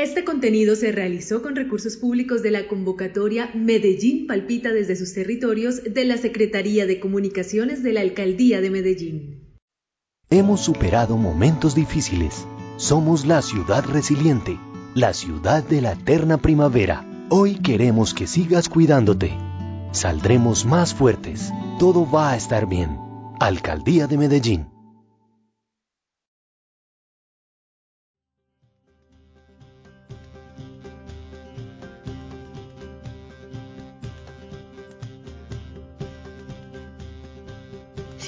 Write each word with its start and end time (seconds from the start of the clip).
Este 0.00 0.24
contenido 0.24 0.76
se 0.76 0.92
realizó 0.92 1.42
con 1.42 1.54
recursos 1.54 1.98
públicos 1.98 2.42
de 2.42 2.50
la 2.50 2.68
convocatoria 2.68 3.50
Medellín 3.52 4.26
Palpita 4.26 4.72
desde 4.72 4.96
sus 4.96 5.12
territorios 5.12 5.82
de 5.84 6.06
la 6.06 6.16
Secretaría 6.16 6.86
de 6.86 6.98
Comunicaciones 7.00 7.82
de 7.82 7.92
la 7.92 8.00
Alcaldía 8.00 8.62
de 8.62 8.70
Medellín. 8.70 9.58
Hemos 10.30 10.62
superado 10.62 11.18
momentos 11.18 11.74
difíciles. 11.74 12.46
Somos 12.78 13.26
la 13.26 13.42
ciudad 13.42 13.84
resiliente, 13.84 14.58
la 14.94 15.12
ciudad 15.12 15.62
de 15.62 15.82
la 15.82 15.92
eterna 15.92 16.38
primavera. 16.38 17.06
Hoy 17.28 17.56
queremos 17.56 18.14
que 18.14 18.26
sigas 18.26 18.70
cuidándote. 18.70 19.32
Saldremos 19.92 20.64
más 20.64 20.94
fuertes. 20.94 21.52
Todo 21.78 22.10
va 22.10 22.30
a 22.30 22.36
estar 22.38 22.66
bien. 22.66 22.96
Alcaldía 23.38 24.06
de 24.06 24.16
Medellín. 24.16 24.79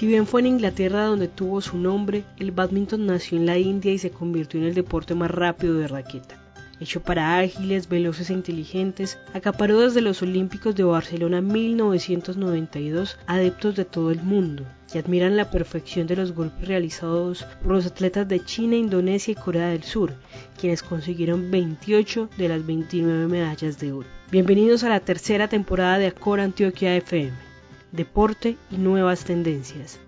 Si 0.03 0.09
bien 0.09 0.27
fue 0.27 0.41
en 0.41 0.49
Inglaterra 0.49 1.05
donde 1.05 1.29
tuvo 1.29 1.61
su 1.61 1.79
nombre, 1.79 2.25
el 2.41 2.51
badminton 2.51 3.07
nació 3.07 3.39
en 3.39 3.47
la 3.47 3.57
India 3.57 3.93
y 3.93 3.99
se 3.99 4.11
convirtió 4.11 4.59
en 4.59 4.67
el 4.67 4.75
deporte 4.75 5.15
más 5.15 5.31
rápido 5.31 5.75
de 5.75 5.87
raqueta. 5.87 6.43
Hecho 6.81 7.05
para 7.05 7.39
ágiles, 7.39 7.89
veloces 7.89 8.29
e 8.29 8.33
inteligentes, 8.33 9.17
acaparó 9.33 9.79
desde 9.79 10.01
los 10.01 10.21
Olímpicos 10.21 10.75
de 10.75 10.83
Barcelona 10.83 11.41
1992 11.41 13.17
adeptos 13.29 13.77
de 13.77 13.85
todo 13.85 14.11
el 14.11 14.21
mundo, 14.25 14.65
que 14.93 14.99
admiran 14.99 15.37
la 15.37 15.53
perfección 15.53 16.09
de 16.09 16.17
los 16.17 16.33
golpes 16.33 16.67
realizados 16.67 17.47
por 17.63 17.71
los 17.71 17.87
atletas 17.87 18.27
de 18.27 18.45
China, 18.45 18.75
Indonesia 18.75 19.31
y 19.31 19.37
Corea 19.37 19.69
del 19.69 19.85
Sur, 19.85 20.15
quienes 20.61 20.83
consiguieron 20.83 21.49
28 21.53 22.29
de 22.37 22.49
las 22.49 22.67
29 22.67 23.29
medallas 23.29 23.79
de 23.79 23.93
oro. 23.93 24.09
Bienvenidos 24.33 24.83
a 24.83 24.89
la 24.89 24.99
tercera 24.99 25.47
temporada 25.47 25.99
de 25.99 26.09
Acor 26.09 26.41
Antioquia 26.41 26.97
FM 26.97 27.52
deporte 27.93 28.57
y 28.71 28.79
nuevas 28.79 29.25
tendencias. 29.25 30.01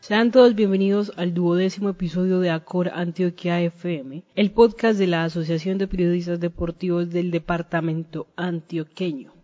Sean 0.00 0.30
todos 0.30 0.54
bienvenidos 0.54 1.12
al 1.16 1.34
duodécimo 1.34 1.88
episodio 1.88 2.38
de 2.38 2.50
Acor 2.50 2.90
Antioquia 2.94 3.60
FM, 3.60 4.22
el 4.36 4.52
podcast 4.52 5.00
de 5.00 5.08
la 5.08 5.24
Asociación 5.24 5.78
de 5.78 5.88
Periodistas 5.88 6.38
Deportivos 6.38 7.10
del 7.10 7.32
Departamento 7.32 8.28
Antioqueño. 8.36 9.34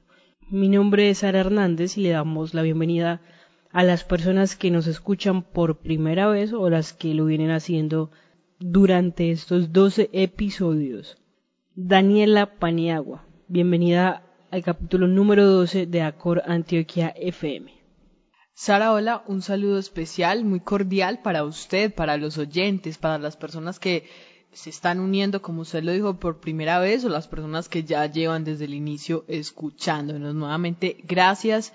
Mi 0.51 0.69
nombre 0.69 1.11
es 1.11 1.19
Sara 1.19 1.41
Hernández 1.41 1.99
y 1.99 2.03
le 2.03 2.11
damos 2.11 2.55
la 2.55 2.63
bienvenida 2.63 3.21
a 3.73 3.83
las 3.83 4.05
personas 4.05 4.55
que 4.55 4.71
nos 4.71 4.87
escuchan 4.87 5.43
por 5.43 5.79
primera 5.79 6.29
vez 6.29 6.53
o 6.53 6.71
las 6.71 6.93
que 6.93 7.13
lo 7.13 7.25
vienen 7.25 7.51
haciendo 7.51 8.13
durante 8.65 9.31
estos 9.31 9.73
12 9.73 10.11
episodios. 10.13 11.17
Daniela 11.75 12.59
Paniagua, 12.59 13.27
bienvenida 13.49 14.23
al 14.51 14.63
capítulo 14.63 15.09
número 15.09 15.47
12 15.47 15.87
de 15.87 16.03
Acor 16.03 16.43
Antioquia 16.47 17.09
FM. 17.17 17.73
Sara, 18.55 18.93
hola, 18.93 19.25
un 19.27 19.43
saludo 19.43 19.79
especial, 19.79 20.45
muy 20.45 20.61
cordial 20.61 21.23
para 21.23 21.45
usted, 21.45 21.93
para 21.93 22.17
los 22.17 22.39
oyentes, 22.39 22.99
para 22.99 23.19
las 23.19 23.37
personas 23.37 23.81
que 23.81 24.05
se 24.53 24.71
están 24.71 25.01
uniendo, 25.01 25.41
como 25.41 25.63
usted 25.63 25.83
lo 25.83 25.93
dijo, 25.93 26.21
por 26.21 26.39
primera 26.39 26.79
vez 26.79 27.05
o 27.05 27.09
las 27.09 27.27
personas 27.27 27.69
que 27.69 27.85
ya 27.85 28.07
llevan 28.07 28.45
desde 28.45 28.67
el 28.67 28.75
inicio 28.75 29.25
escuchándonos. 29.27 30.35
Nuevamente, 30.35 30.99
gracias 31.05 31.73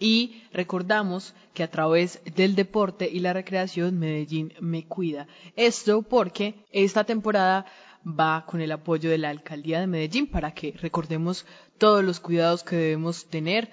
y 0.00 0.42
recordamos 0.52 1.34
que 1.54 1.62
a 1.62 1.70
través 1.70 2.20
del 2.34 2.56
deporte 2.56 3.08
y 3.08 3.20
la 3.20 3.34
recreación 3.34 3.98
Medellín 3.98 4.52
me 4.60 4.86
cuida. 4.86 5.28
Esto 5.54 6.02
porque 6.02 6.54
esta 6.72 7.04
temporada 7.04 7.66
va 8.04 8.46
con 8.46 8.62
el 8.62 8.72
apoyo 8.72 9.10
de 9.10 9.18
la 9.18 9.28
alcaldía 9.28 9.78
de 9.78 9.86
Medellín 9.86 10.26
para 10.26 10.52
que 10.52 10.72
recordemos 10.72 11.46
todos 11.78 12.02
los 12.02 12.18
cuidados 12.18 12.64
que 12.64 12.76
debemos 12.76 13.26
tener 13.26 13.70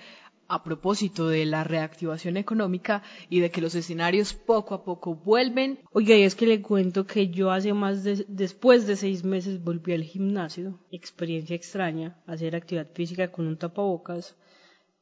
a 0.50 0.64
propósito 0.64 1.28
de 1.28 1.46
la 1.46 1.64
reactivación 1.64 2.38
económica 2.38 3.04
y 3.30 3.40
de 3.40 3.52
que 3.52 3.62
los 3.62 3.76
escenarios 3.76 4.34
poco 4.34 4.76
a 4.76 4.84
poco 4.84 5.16
vuelven. 5.16 5.80
Oiga, 5.92 6.16
y 6.16 6.24
es 6.24 6.36
que 6.36 6.48
le 6.48 6.62
cuento 6.62 7.06
que 7.06 7.30
yo 7.30 7.52
hace 7.52 7.74
más 7.74 8.04
de, 8.04 8.26
después 8.28 8.88
de 8.88 8.96
seis 8.96 9.24
meses 9.24 9.64
volví 9.64 9.94
al 9.94 10.04
gimnasio, 10.04 10.80
experiencia 10.92 11.56
extraña, 11.56 12.18
hacer 12.26 12.56
actividad 12.56 12.88
física 12.94 13.32
con 13.32 13.48
un 13.48 13.58
tapabocas, 13.58 14.36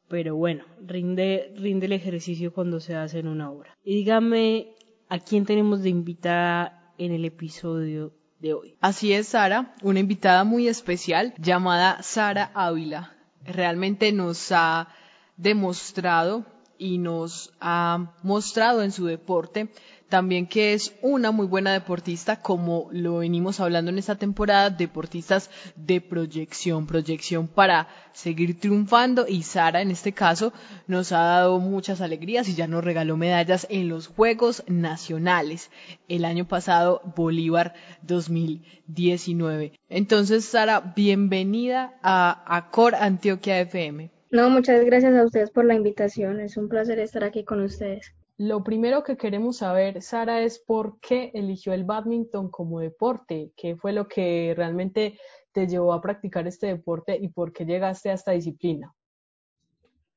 pero 0.08 0.36
bueno, 0.36 0.64
rinde, 0.86 1.54
rinde 1.58 1.88
el 1.88 1.94
ejercicio 1.94 2.54
cuando 2.54 2.80
se 2.80 2.96
hace 2.96 3.20
en 3.20 3.28
una 3.28 3.50
hora. 3.50 3.76
Y 3.84 3.96
dígame, 3.96 4.76
¿a 5.10 5.20
quién 5.20 5.46
tenemos 5.46 5.82
de 5.82 5.90
invitada 5.90 6.94
en 6.98 7.12
el 7.12 7.26
episodio 7.26 8.14
de 8.40 8.54
hoy? 8.54 8.78
Así 8.82 9.14
es, 9.14 9.30
Sara, 9.30 9.76
una 9.82 10.00
invitada 10.00 10.44
muy 10.44 10.68
especial 10.68 11.34
llamada 11.38 12.02
Sara 12.04 12.52
Ávila. 12.54 13.16
Realmente 13.44 14.12
nos 14.12 14.52
ha 14.52 14.90
demostrado 15.38 16.46
y 16.78 16.98
nos 16.98 17.54
ha 17.60 18.14
mostrado 18.24 18.84
en 18.84 18.92
su 18.92 19.06
deporte 19.06 19.70
también 20.16 20.48
que 20.48 20.72
es 20.72 20.96
una 21.02 21.32
muy 21.32 21.46
buena 21.46 21.74
deportista, 21.74 22.42
como 22.42 22.88
lo 22.94 23.18
venimos 23.18 23.60
hablando 23.60 23.92
en 23.92 23.98
esta 23.98 24.16
temporada, 24.16 24.70
deportistas 24.70 25.50
de 25.76 26.00
proyección, 26.00 26.88
proyección 26.88 27.50
para 27.50 27.90
seguir 28.14 28.58
triunfando 28.58 29.26
y 29.28 29.44
Sara 29.44 29.82
en 29.82 29.92
este 29.92 30.14
caso 30.14 30.54
nos 30.88 31.12
ha 31.12 31.20
dado 31.20 31.60
muchas 31.60 32.00
alegrías 32.00 32.48
y 32.48 32.56
ya 32.56 32.66
nos 32.66 32.86
regaló 32.86 33.18
medallas 33.18 33.68
en 33.70 33.90
los 33.90 34.08
Juegos 34.08 34.64
Nacionales 34.68 35.70
el 36.08 36.24
año 36.24 36.48
pasado 36.48 37.02
Bolívar 37.18 37.74
2019. 38.04 39.74
Entonces 39.90 40.46
Sara, 40.46 40.94
bienvenida 40.96 42.00
a 42.02 42.56
Acor 42.56 42.96
Antioquia 42.96 43.60
FM. 43.60 44.12
No, 44.32 44.50
muchas 44.50 44.86
gracias 44.86 45.14
a 45.14 45.26
ustedes 45.26 45.52
por 45.52 45.66
la 45.66 45.76
invitación. 45.76 46.40
Es 46.40 46.56
un 46.56 46.70
placer 46.70 47.00
estar 47.00 47.26
aquí 47.26 47.44
con 47.44 47.60
ustedes. 47.60 48.14
Lo 48.38 48.64
primero 48.64 49.04
que 49.04 49.16
queremos 49.16 49.58
saber, 49.58 50.02
Sara, 50.02 50.42
es 50.42 50.60
por 50.60 51.00
qué 51.00 51.32
eligió 51.34 51.72
el 51.74 51.86
badminton 51.86 52.50
como 52.50 52.82
deporte. 52.82 53.54
¿Qué 53.56 53.78
fue 53.78 53.94
lo 53.94 54.10
que 54.10 54.54
realmente 54.58 55.18
te 55.54 55.68
llevó 55.68 55.94
a 55.94 56.02
practicar 56.02 56.46
este 56.46 56.68
deporte 56.68 57.18
y 57.18 57.30
por 57.30 57.54
qué 57.54 57.66
llegaste 57.66 58.10
a 58.10 58.14
esta 58.14 58.32
disciplina? 58.32 58.94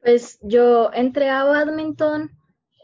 Pues 0.00 0.38
yo 0.42 0.92
entré 0.92 1.30
a 1.30 1.44
badminton 1.44 2.30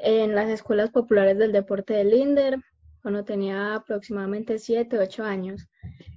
en 0.01 0.37
las 0.37 0.49
escuelas 0.51 0.91
populares 0.91 1.37
del 1.37 1.51
deporte 1.51 1.95
de 1.95 2.05
Linder 2.05 2.61
cuando 3.03 3.25
tenía 3.25 3.75
aproximadamente 3.75 4.59
7, 4.59 4.99
8 4.99 5.25
años. 5.25 5.69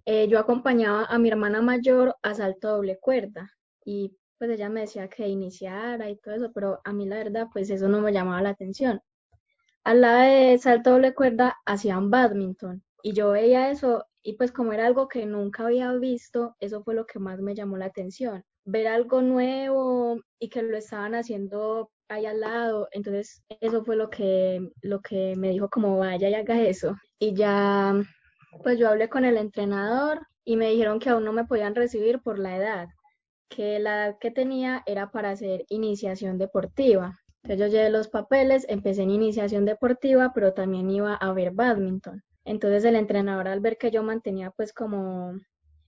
Eh, 0.05 0.27
yo 0.27 0.37
acompañaba 0.37 1.05
a 1.05 1.17
mi 1.17 1.29
hermana 1.29 1.61
mayor 1.61 2.15
a 2.21 2.35
salto 2.35 2.69
doble 2.69 2.99
cuerda 2.99 3.51
y 3.83 4.15
pues 4.37 4.51
ella 4.51 4.69
me 4.69 4.81
decía 4.81 5.07
que 5.09 5.27
iniciara 5.27 6.09
y 6.09 6.17
todo 6.17 6.35
eso, 6.35 6.51
pero 6.53 6.79
a 6.83 6.93
mí 6.93 7.05
la 7.05 7.17
verdad, 7.17 7.47
pues 7.51 7.69
eso 7.69 7.87
no 7.89 8.01
me 8.01 8.13
llamaba 8.13 8.41
la 8.41 8.49
atención. 8.49 9.01
Al 9.83 10.01
lado 10.01 10.21
de 10.21 10.57
salto 10.57 10.91
doble 10.91 11.13
cuerda 11.13 11.55
hacían 11.65 12.11
badminton 12.11 12.83
y 13.03 13.13
yo 13.13 13.31
veía 13.31 13.71
eso 13.71 14.05
y 14.21 14.33
pues 14.33 14.51
como 14.51 14.73
era 14.73 14.85
algo 14.85 15.07
que 15.07 15.25
nunca 15.25 15.63
había 15.65 15.93
visto, 15.93 16.55
eso 16.59 16.83
fue 16.83 16.93
lo 16.93 17.05
que 17.05 17.19
más 17.19 17.39
me 17.39 17.55
llamó 17.55 17.77
la 17.77 17.85
atención. 17.85 18.43
Ver 18.65 18.87
algo 18.87 19.21
nuevo 19.21 20.19
y 20.39 20.49
que 20.49 20.61
lo 20.63 20.75
estaban 20.75 21.15
haciendo 21.15 21.89
ahí 22.09 22.25
al 22.25 22.41
lado, 22.41 22.89
entonces 22.91 23.41
eso 23.61 23.85
fue 23.85 23.95
lo 23.95 24.09
que, 24.09 24.59
lo 24.81 25.01
que 25.01 25.35
me 25.37 25.51
dijo 25.51 25.69
como 25.69 25.97
vaya 25.99 26.27
y 26.29 26.33
haga 26.33 26.61
eso. 26.61 26.95
Y 27.19 27.33
ya, 27.35 27.93
pues 28.63 28.77
yo 28.77 28.89
hablé 28.89 29.07
con 29.07 29.23
el 29.23 29.37
entrenador 29.37 30.27
y 30.43 30.57
me 30.57 30.71
dijeron 30.71 30.99
que 30.99 31.09
aún 31.09 31.23
no 31.23 31.31
me 31.31 31.45
podían 31.45 31.75
recibir 31.75 32.21
por 32.21 32.39
la 32.39 32.57
edad, 32.57 32.87
que 33.49 33.79
la 33.79 34.07
edad 34.07 34.17
que 34.19 34.31
tenía 34.31 34.83
era 34.85 35.11
para 35.11 35.31
hacer 35.31 35.65
iniciación 35.69 36.37
deportiva. 36.37 37.19
Entonces 37.43 37.59
yo 37.59 37.77
llevé 37.77 37.89
los 37.89 38.09
papeles, 38.09 38.65
empecé 38.67 39.03
en 39.03 39.11
iniciación 39.11 39.65
deportiva, 39.65 40.31
pero 40.33 40.53
también 40.53 40.89
iba 40.89 41.15
a 41.15 41.31
ver 41.33 41.51
badminton. 41.51 42.23
Entonces 42.43 42.83
el 42.85 42.95
entrenador 42.95 43.47
al 43.47 43.59
ver 43.59 43.77
que 43.77 43.91
yo 43.91 44.03
mantenía 44.03 44.51
pues 44.51 44.73
como 44.73 45.33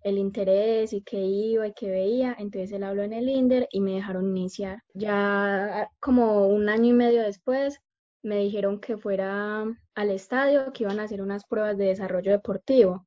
el 0.01 0.17
interés 0.17 0.93
y 0.93 1.01
que 1.01 1.19
iba 1.19 1.67
y 1.67 1.73
que 1.73 1.89
veía, 1.89 2.35
entonces 2.39 2.71
él 2.71 2.83
habló 2.83 3.03
en 3.03 3.13
el 3.13 3.29
INDER 3.29 3.67
y 3.71 3.81
me 3.81 3.93
dejaron 3.93 4.29
iniciar. 4.29 4.81
Ya 4.93 5.89
como 5.99 6.47
un 6.47 6.69
año 6.69 6.91
y 6.91 6.93
medio 6.93 7.23
después 7.23 7.79
me 8.21 8.37
dijeron 8.37 8.79
que 8.79 8.97
fuera 8.97 9.65
al 9.95 10.11
estadio, 10.11 10.71
que 10.73 10.83
iban 10.83 10.99
a 10.99 11.03
hacer 11.03 11.21
unas 11.21 11.45
pruebas 11.45 11.77
de 11.77 11.85
desarrollo 11.85 12.31
deportivo. 12.31 13.05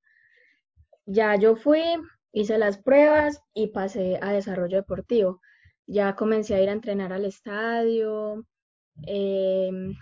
Ya 1.07 1.37
yo 1.37 1.57
fui, 1.57 1.83
hice 2.33 2.59
las 2.59 2.79
pruebas 2.79 3.41
y 3.55 3.69
pasé 3.69 4.19
a 4.23 4.33
desarrollo 4.33 4.77
deportivo. 4.79 5.41
Ya 5.87 6.15
comencé 6.17 6.55
a 6.55 6.63
ir 6.63 6.69
a 6.69 6.73
entrenar 6.73 7.13
al 7.13 7.25
estadio. 7.25 8.45
Em, 9.07 9.95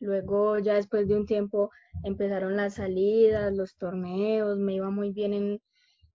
luego, 0.00 0.58
ya 0.58 0.74
después 0.74 1.08
de 1.08 1.16
un 1.16 1.26
tiempo, 1.26 1.70
empezaron 2.04 2.56
las 2.56 2.74
salidas, 2.74 3.54
los 3.54 3.76
torneos, 3.76 4.58
me 4.58 4.74
iba 4.74 4.90
muy 4.90 5.12
bien 5.12 5.32
en, 5.34 5.60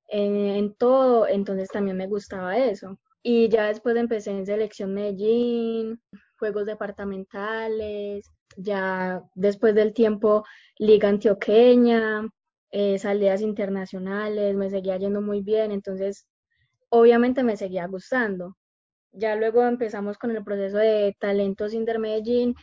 en, 0.09 0.73
todo, 0.75 1.27
entonces 1.27 1.69
también 1.69 1.97
me 1.97 2.07
gustaba 2.07 2.57
eso. 2.57 2.99
Y 3.23 3.49
ya 3.49 3.67
después 3.67 3.95
empecé 3.95 4.31
en 4.31 4.45
Selección 4.45 4.93
Medellín, 4.93 6.01
juegos 6.39 6.65
departamentales, 6.65 8.25
ya 8.57 9.23
después 9.35 9.75
del 9.75 9.93
tiempo 9.93 10.43
Liga 10.77 11.09
Antioqueña, 11.09 12.27
eh, 12.71 12.97
salidas 12.99 13.41
internacionales, 13.41 14.55
me 14.55 14.69
seguía 14.69 14.97
yendo 14.97 15.21
muy 15.21 15.41
bien, 15.41 15.71
entonces 15.71 16.25
obviamente 16.89 17.43
me 17.43 17.57
seguía 17.57 17.87
gustando. 17.87 18.55
Ya 19.11 19.35
luego 19.35 19.65
empezamos 19.65 20.17
con 20.17 20.31
el 20.31 20.43
proceso 20.43 20.77
de 20.77 21.15
talentos 21.19 21.73
Inder 21.73 21.99
Medellín, 21.99 22.55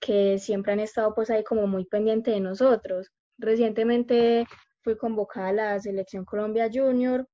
que 0.00 0.38
siempre 0.38 0.72
han 0.72 0.80
estado 0.80 1.14
pues 1.14 1.30
ahí 1.30 1.44
como 1.44 1.66
muy 1.66 1.84
pendiente 1.84 2.30
de 2.30 2.40
nosotros. 2.40 3.10
Recientemente 3.38 4.46
fui 4.82 4.96
convocada 4.96 5.48
a 5.48 5.52
la 5.52 5.80
selección 5.80 6.24
Colombia 6.24 6.70
Junior 6.72 7.28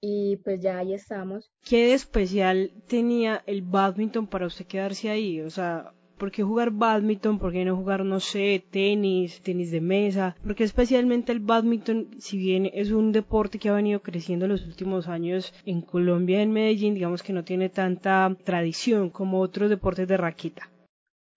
y 0.00 0.36
pues 0.38 0.60
ya 0.60 0.78
ahí 0.78 0.94
estamos. 0.94 1.50
¿Qué 1.62 1.94
especial 1.94 2.72
tenía 2.88 3.42
el 3.46 3.62
badminton 3.62 4.26
para 4.26 4.46
usted 4.46 4.66
quedarse 4.66 5.10
ahí? 5.10 5.40
O 5.40 5.50
sea, 5.50 5.92
¿por 6.16 6.30
qué 6.30 6.42
jugar 6.42 6.70
badminton? 6.70 7.38
¿Por 7.38 7.52
qué 7.52 7.64
no 7.64 7.76
jugar, 7.76 8.04
no 8.04 8.20
sé, 8.20 8.64
tenis, 8.70 9.40
tenis 9.42 9.70
de 9.70 9.80
mesa? 9.80 10.36
Porque 10.44 10.64
especialmente 10.64 11.32
el 11.32 11.40
badminton, 11.40 12.08
si 12.18 12.38
bien 12.38 12.70
es 12.72 12.90
un 12.90 13.12
deporte 13.12 13.58
que 13.58 13.68
ha 13.68 13.74
venido 13.74 14.00
creciendo 14.00 14.46
en 14.46 14.52
los 14.52 14.66
últimos 14.66 15.08
años 15.08 15.52
en 15.64 15.82
Colombia, 15.82 16.42
en 16.42 16.52
Medellín, 16.52 16.94
digamos 16.94 17.22
que 17.22 17.32
no 17.32 17.44
tiene 17.44 17.68
tanta 17.68 18.34
tradición 18.44 19.10
como 19.10 19.40
otros 19.40 19.70
deportes 19.70 20.08
de 20.08 20.16
raqueta. 20.16 20.70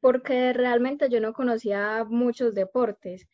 Porque 0.01 0.53
realmente 0.53 1.09
yo 1.09 1.19
no 1.19 1.33
conocía 1.33 2.05
muchos 2.07 2.53
deportes. 2.53 3.27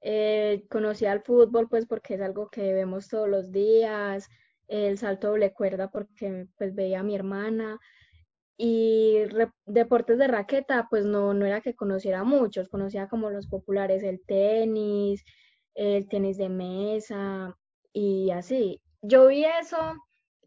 Eh, 0.00 0.64
conocía 0.68 1.12
el 1.12 1.22
fútbol 1.22 1.68
pues 1.68 1.86
porque 1.86 2.14
es 2.14 2.20
algo 2.20 2.48
que 2.48 2.72
vemos 2.72 3.08
todos 3.08 3.28
los 3.28 3.52
días, 3.52 4.28
el 4.66 4.98
salto 4.98 5.28
doble 5.28 5.52
cuerda 5.52 5.90
porque 5.90 6.46
pues 6.56 6.74
veía 6.74 7.00
a 7.00 7.02
mi 7.04 7.14
hermana 7.14 7.78
y 8.56 9.18
deportes 9.66 10.18
de 10.18 10.28
raqueta 10.28 10.86
pues 10.90 11.04
no, 11.04 11.34
no 11.34 11.46
era 11.46 11.60
que 11.60 11.74
conociera 11.74 12.24
muchos, 12.24 12.68
conocía 12.68 13.08
como 13.08 13.30
los 13.30 13.48
populares 13.48 14.02
el 14.02 14.20
tenis, 14.24 15.24
el 15.74 16.08
tenis 16.08 16.36
de 16.38 16.48
mesa 16.48 17.56
y 17.92 18.30
así. 18.30 18.80
Yo 19.02 19.28
vi 19.28 19.44
eso 19.44 19.94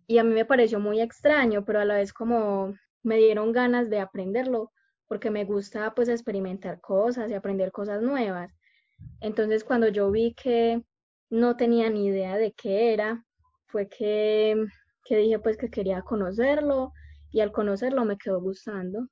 y 0.07 0.19
a 0.19 0.23
mí 0.23 0.33
me 0.33 0.45
pareció 0.45 0.79
muy 0.79 1.01
extraño, 1.01 1.65
pero 1.65 1.79
a 1.79 1.85
la 1.85 1.95
vez 1.95 2.13
como 2.13 2.73
me 3.03 3.17
dieron 3.17 3.51
ganas 3.51 3.89
de 3.89 3.99
aprenderlo 3.99 4.71
porque 5.07 5.29
me 5.29 5.45
gusta 5.45 5.93
pues 5.93 6.09
experimentar 6.09 6.81
cosas 6.81 7.29
y 7.29 7.33
aprender 7.33 7.71
cosas 7.71 8.01
nuevas. 8.01 8.55
Entonces 9.21 9.63
cuando 9.63 9.87
yo 9.89 10.11
vi 10.11 10.33
que 10.33 10.81
no 11.29 11.57
tenía 11.57 11.89
ni 11.89 12.07
idea 12.07 12.37
de 12.37 12.53
qué 12.53 12.93
era, 12.93 13.25
fue 13.67 13.89
que, 13.89 14.55
que 15.03 15.17
dije 15.17 15.39
pues 15.39 15.57
que 15.57 15.69
quería 15.69 16.01
conocerlo 16.01 16.93
y 17.35 17.41
al 17.41 17.51
conocerlo 17.51 18.05
me 18.05 18.17
quedó 18.17 18.39
gustando. 18.39 19.09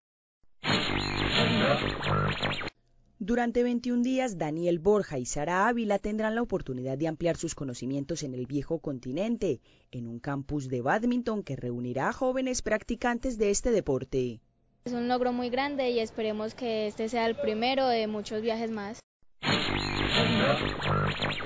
Durante 3.20 3.64
21 3.64 4.02
días, 4.02 4.38
Daniel 4.38 4.80
Borja 4.80 5.20
y 5.20 5.26
Sara 5.26 5.68
Ávila 5.68 6.00
tendrán 6.00 6.36
la 6.36 6.42
oportunidad 6.42 6.98
de 6.98 7.10
ampliar 7.10 7.36
sus 7.36 7.54
conocimientos 7.54 8.24
en 8.24 8.34
el 8.34 8.46
viejo 8.46 8.80
continente, 8.80 9.60
en 9.92 10.08
un 10.08 10.20
campus 10.20 10.70
de 10.70 10.80
badminton 10.80 11.44
que 11.44 11.58
reunirá 11.58 12.10
a 12.10 12.14
jóvenes 12.14 12.62
practicantes 12.62 13.38
de 13.38 13.50
este 13.50 13.72
deporte. 13.72 14.40
Es 14.86 14.94
un 14.94 15.10
logro 15.10 15.34
muy 15.34 15.50
grande 15.50 15.90
y 15.90 16.00
esperemos 16.00 16.56
que 16.56 16.88
este 16.88 17.10
sea 17.10 17.26
el 17.26 17.36
primero 17.36 17.90
de 17.90 18.08
muchos 18.08 18.42
viajes 18.42 18.72
más. 18.72 19.00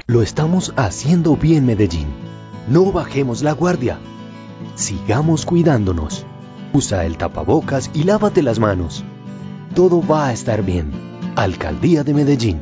Lo 0.05 0.21
estamos 0.21 0.75
haciendo 0.77 1.35
bien, 1.37 1.65
Medellín. 1.65 2.07
No 2.69 2.91
bajemos 2.91 3.41
la 3.41 3.53
guardia. 3.53 3.99
Sigamos 4.75 5.43
cuidándonos. 5.43 6.23
Usa 6.73 7.05
el 7.05 7.17
tapabocas 7.17 7.89
y 7.93 8.03
lávate 8.03 8.43
las 8.43 8.59
manos. 8.59 9.03
Todo 9.73 10.05
va 10.05 10.27
a 10.27 10.33
estar 10.33 10.63
bien. 10.63 10.91
Alcaldía 11.35 12.03
de 12.03 12.13
Medellín. 12.13 12.61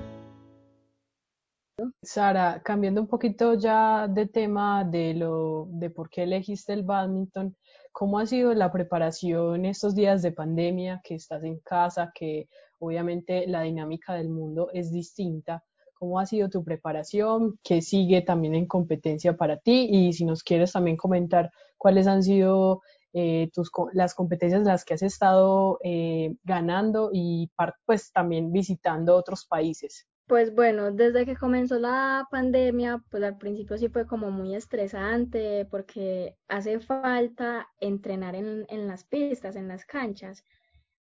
Sara, 2.01 2.61
cambiando 2.63 3.01
un 3.01 3.07
poquito 3.07 3.55
ya 3.55 4.07
de 4.07 4.27
tema 4.27 4.83
de 4.83 5.15
lo 5.15 5.67
de 5.71 5.89
por 5.89 6.09
qué 6.09 6.23
elegiste 6.23 6.71
el 6.73 6.83
badminton, 6.83 7.55
¿cómo 7.91 8.19
ha 8.19 8.27
sido 8.27 8.53
la 8.53 8.71
preparación 8.71 9.65
estos 9.65 9.95
días 9.95 10.21
de 10.21 10.31
pandemia 10.31 11.01
que 11.03 11.15
estás 11.15 11.43
en 11.43 11.59
casa, 11.59 12.11
que 12.13 12.47
obviamente 12.79 13.47
la 13.47 13.61
dinámica 13.61 14.13
del 14.13 14.29
mundo 14.29 14.69
es 14.71 14.91
distinta? 14.91 15.63
¿Cómo 15.95 16.19
ha 16.19 16.25
sido 16.25 16.49
tu 16.49 16.63
preparación? 16.63 17.57
¿Qué 17.63 17.81
sigue 17.81 18.21
también 18.21 18.53
en 18.53 18.67
competencia 18.67 19.35
para 19.35 19.57
ti? 19.57 19.87
Y 19.89 20.13
si 20.13 20.25
nos 20.25 20.43
quieres 20.43 20.73
también 20.73 20.97
comentar 20.97 21.51
cuáles 21.77 22.05
han 22.07 22.21
sido 22.21 22.81
eh, 23.17 23.49
tus, 23.53 23.71
las 23.93 24.13
competencias 24.13 24.59
en 24.59 24.67
las 24.67 24.83
que 24.83 24.93
has 24.93 25.01
estado 25.01 25.79
eh, 25.85 26.35
ganando 26.43 27.11
y 27.13 27.49
pues 27.85 28.11
también 28.11 28.51
visitando 28.51 29.15
otros 29.15 29.45
países. 29.45 30.05
Pues 30.27 30.53
bueno, 30.53 30.91
desde 30.91 31.25
que 31.25 31.37
comenzó 31.37 31.79
la 31.79 32.27
pandemia, 32.29 33.01
pues 33.09 33.23
al 33.23 33.37
principio 33.37 33.77
sí 33.77 33.87
fue 33.87 34.05
como 34.05 34.31
muy 34.31 34.53
estresante 34.53 35.65
porque 35.71 36.35
hace 36.49 36.81
falta 36.81 37.69
entrenar 37.79 38.35
en, 38.35 38.65
en 38.67 38.85
las 38.85 39.05
pistas, 39.05 39.55
en 39.55 39.69
las 39.69 39.85
canchas. 39.85 40.43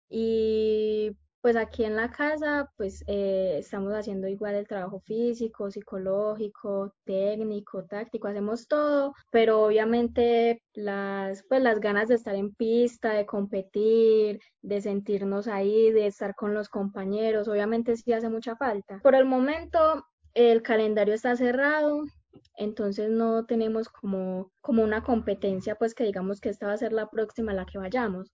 Y 0.09 1.15
pues 1.43 1.57
aquí 1.57 1.83
en 1.83 1.97
la 1.97 2.09
casa, 2.09 2.71
pues 2.77 3.03
eh, 3.05 3.57
estamos 3.59 3.91
haciendo 3.93 4.29
igual 4.29 4.55
el 4.55 4.65
trabajo 4.65 5.01
físico, 5.01 5.69
psicológico, 5.69 6.93
técnico, 7.03 7.83
táctico, 7.83 8.29
hacemos 8.29 8.65
todo, 8.69 9.13
pero 9.29 9.61
obviamente 9.65 10.63
las, 10.73 11.43
pues 11.49 11.61
las 11.61 11.81
ganas 11.81 12.07
de 12.07 12.15
estar 12.15 12.33
en 12.35 12.55
pista, 12.55 13.11
de 13.11 13.25
competir, 13.25 14.39
de 14.61 14.79
sentirnos 14.79 15.49
ahí, 15.49 15.91
de 15.91 16.07
estar 16.07 16.33
con 16.33 16.53
los 16.53 16.69
compañeros, 16.69 17.49
obviamente 17.49 17.97
sí 17.97 18.13
hace 18.13 18.29
mucha 18.29 18.55
falta. 18.55 19.01
Por 19.03 19.13
el 19.13 19.25
momento, 19.25 20.05
el 20.33 20.61
calendario 20.61 21.13
está 21.13 21.35
cerrado, 21.35 22.05
entonces 22.55 23.09
no 23.09 23.45
tenemos 23.45 23.89
como, 23.89 24.49
como 24.61 24.81
una 24.81 25.03
competencia, 25.03 25.75
pues 25.75 25.93
que 25.93 26.05
digamos 26.05 26.39
que 26.39 26.47
esta 26.47 26.67
va 26.67 26.73
a 26.73 26.77
ser 26.77 26.93
la 26.93 27.09
próxima 27.09 27.51
a 27.51 27.55
la 27.55 27.65
que 27.65 27.79
vayamos 27.79 28.31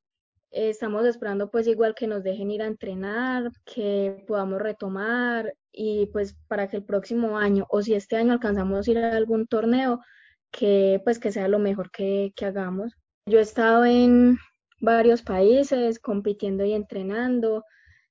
estamos 0.51 1.05
esperando 1.05 1.49
pues 1.49 1.67
igual 1.67 1.95
que 1.95 2.07
nos 2.07 2.23
dejen 2.23 2.51
ir 2.51 2.61
a 2.61 2.67
entrenar, 2.67 3.51
que 3.65 4.23
podamos 4.27 4.61
retomar 4.61 5.53
y 5.71 6.07
pues 6.07 6.35
para 6.47 6.67
que 6.67 6.77
el 6.77 6.83
próximo 6.83 7.37
año 7.37 7.65
o 7.69 7.81
si 7.81 7.93
este 7.93 8.17
año 8.17 8.33
alcanzamos 8.33 8.87
ir 8.87 8.97
a 8.97 9.15
algún 9.15 9.47
torneo, 9.47 9.99
que 10.51 11.01
pues 11.03 11.19
que 11.19 11.31
sea 11.31 11.47
lo 11.47 11.59
mejor 11.59 11.91
que, 11.91 12.33
que 12.35 12.45
hagamos. 12.45 12.93
Yo 13.25 13.39
he 13.39 13.43
estado 13.43 13.85
en 13.85 14.37
varios 14.81 15.21
países 15.21 15.99
compitiendo 15.99 16.65
y 16.65 16.73
entrenando. 16.73 17.63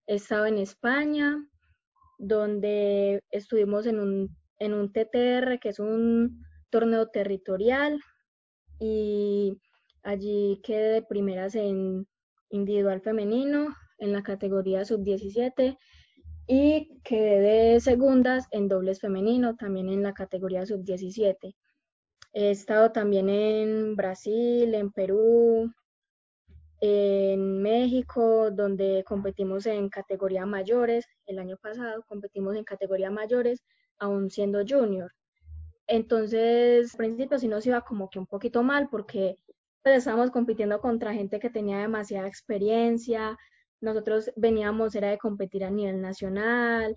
He 0.06 0.16
estado 0.16 0.46
en 0.46 0.58
España, 0.58 1.36
donde 2.18 3.22
estuvimos 3.30 3.86
en 3.86 3.98
un, 3.98 4.36
en 4.58 4.74
un 4.74 4.92
TTR, 4.92 5.58
que 5.60 5.70
es 5.70 5.78
un 5.78 6.44
torneo 6.70 7.08
territorial, 7.08 8.00
y 8.78 9.58
allí 10.02 10.60
quedé 10.62 10.92
de 10.92 11.02
primeras 11.02 11.54
en 11.54 12.06
individual 12.50 13.00
femenino 13.00 13.74
en 13.98 14.12
la 14.12 14.22
categoría 14.22 14.84
sub-17 14.84 15.78
y 16.46 17.00
quedé 17.04 17.74
de 17.74 17.80
segundas 17.80 18.46
en 18.50 18.68
dobles 18.68 19.00
femenino 19.00 19.56
también 19.56 19.88
en 19.88 20.02
la 20.02 20.14
categoría 20.14 20.64
sub-17. 20.64 21.54
He 22.32 22.50
estado 22.50 22.92
también 22.92 23.28
en 23.28 23.96
Brasil, 23.96 24.74
en 24.74 24.90
Perú, 24.90 25.72
en 26.80 27.60
México, 27.60 28.50
donde 28.50 29.04
competimos 29.06 29.66
en 29.66 29.88
categoría 29.88 30.46
mayores. 30.46 31.06
El 31.26 31.38
año 31.38 31.56
pasado 31.56 32.02
competimos 32.06 32.56
en 32.56 32.64
categoría 32.64 33.10
mayores, 33.10 33.64
aún 33.98 34.30
siendo 34.30 34.64
junior. 34.66 35.12
Entonces, 35.86 36.92
al 36.92 36.98
principio 36.98 37.38
sí 37.38 37.48
nos 37.48 37.66
iba 37.66 37.80
como 37.80 38.08
que 38.10 38.18
un 38.18 38.26
poquito 38.26 38.62
mal 38.62 38.88
porque 38.90 39.38
pues 39.88 40.00
estábamos 40.00 40.30
compitiendo 40.30 40.82
contra 40.82 41.14
gente 41.14 41.38
que 41.40 41.48
tenía 41.48 41.78
demasiada 41.78 42.28
experiencia, 42.28 43.38
nosotros 43.80 44.30
veníamos, 44.36 44.94
era 44.94 45.08
de 45.08 45.16
competir 45.16 45.64
a 45.64 45.70
nivel 45.70 46.02
nacional, 46.02 46.94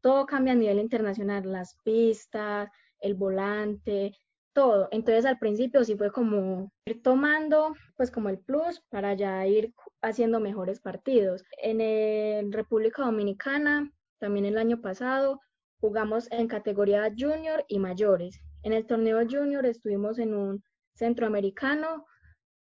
todo 0.00 0.26
cambia 0.26 0.52
a 0.52 0.56
nivel 0.56 0.80
internacional, 0.80 1.44
las 1.52 1.76
pistas, 1.84 2.68
el 2.98 3.14
volante, 3.14 4.16
todo. 4.52 4.88
Entonces 4.90 5.26
al 5.26 5.38
principio 5.38 5.84
sí 5.84 5.94
fue 5.94 6.10
como 6.10 6.72
ir 6.86 7.02
tomando 7.02 7.72
pues 7.96 8.10
como 8.10 8.30
el 8.30 8.40
plus 8.40 8.82
para 8.88 9.14
ya 9.14 9.46
ir 9.46 9.72
haciendo 10.02 10.40
mejores 10.40 10.80
partidos. 10.80 11.44
En 11.62 12.50
República 12.50 13.04
Dominicana, 13.04 13.92
también 14.18 14.44
el 14.44 14.58
año 14.58 14.80
pasado, 14.80 15.40
jugamos 15.80 16.28
en 16.32 16.48
categoría 16.48 17.14
junior 17.16 17.64
y 17.68 17.78
mayores. 17.78 18.40
En 18.64 18.72
el 18.72 18.86
torneo 18.86 19.24
junior 19.24 19.64
estuvimos 19.66 20.18
en 20.18 20.34
un 20.34 20.64
centroamericano 20.94 22.04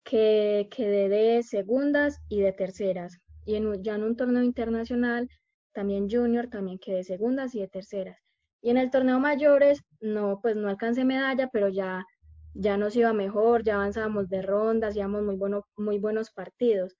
que 0.03 0.67
quedé 0.71 1.09
de 1.09 1.43
segundas 1.43 2.21
y 2.29 2.41
de 2.41 2.53
terceras. 2.53 3.19
Y 3.45 3.55
en, 3.55 3.83
ya 3.83 3.95
en 3.95 4.03
un 4.03 4.15
torneo 4.15 4.43
internacional, 4.43 5.29
también 5.73 6.09
junior, 6.09 6.47
también 6.47 6.79
quedé 6.79 7.03
segundas 7.03 7.55
y 7.55 7.61
de 7.61 7.67
terceras. 7.67 8.17
Y 8.61 8.69
en 8.69 8.77
el 8.77 8.91
torneo 8.91 9.19
mayores, 9.19 9.81
no, 9.99 10.39
pues 10.41 10.55
no 10.55 10.69
alcancé 10.69 11.03
medalla, 11.03 11.49
pero 11.51 11.67
ya, 11.67 12.05
ya 12.53 12.77
nos 12.77 12.95
iba 12.95 13.11
mejor, 13.11 13.63
ya 13.63 13.75
avanzábamos 13.75 14.29
de 14.29 14.41
rondas, 14.41 14.95
llevamos 14.95 15.23
muy, 15.23 15.35
bueno, 15.35 15.65
muy 15.75 15.99
buenos 15.99 16.31
partidos. 16.31 16.95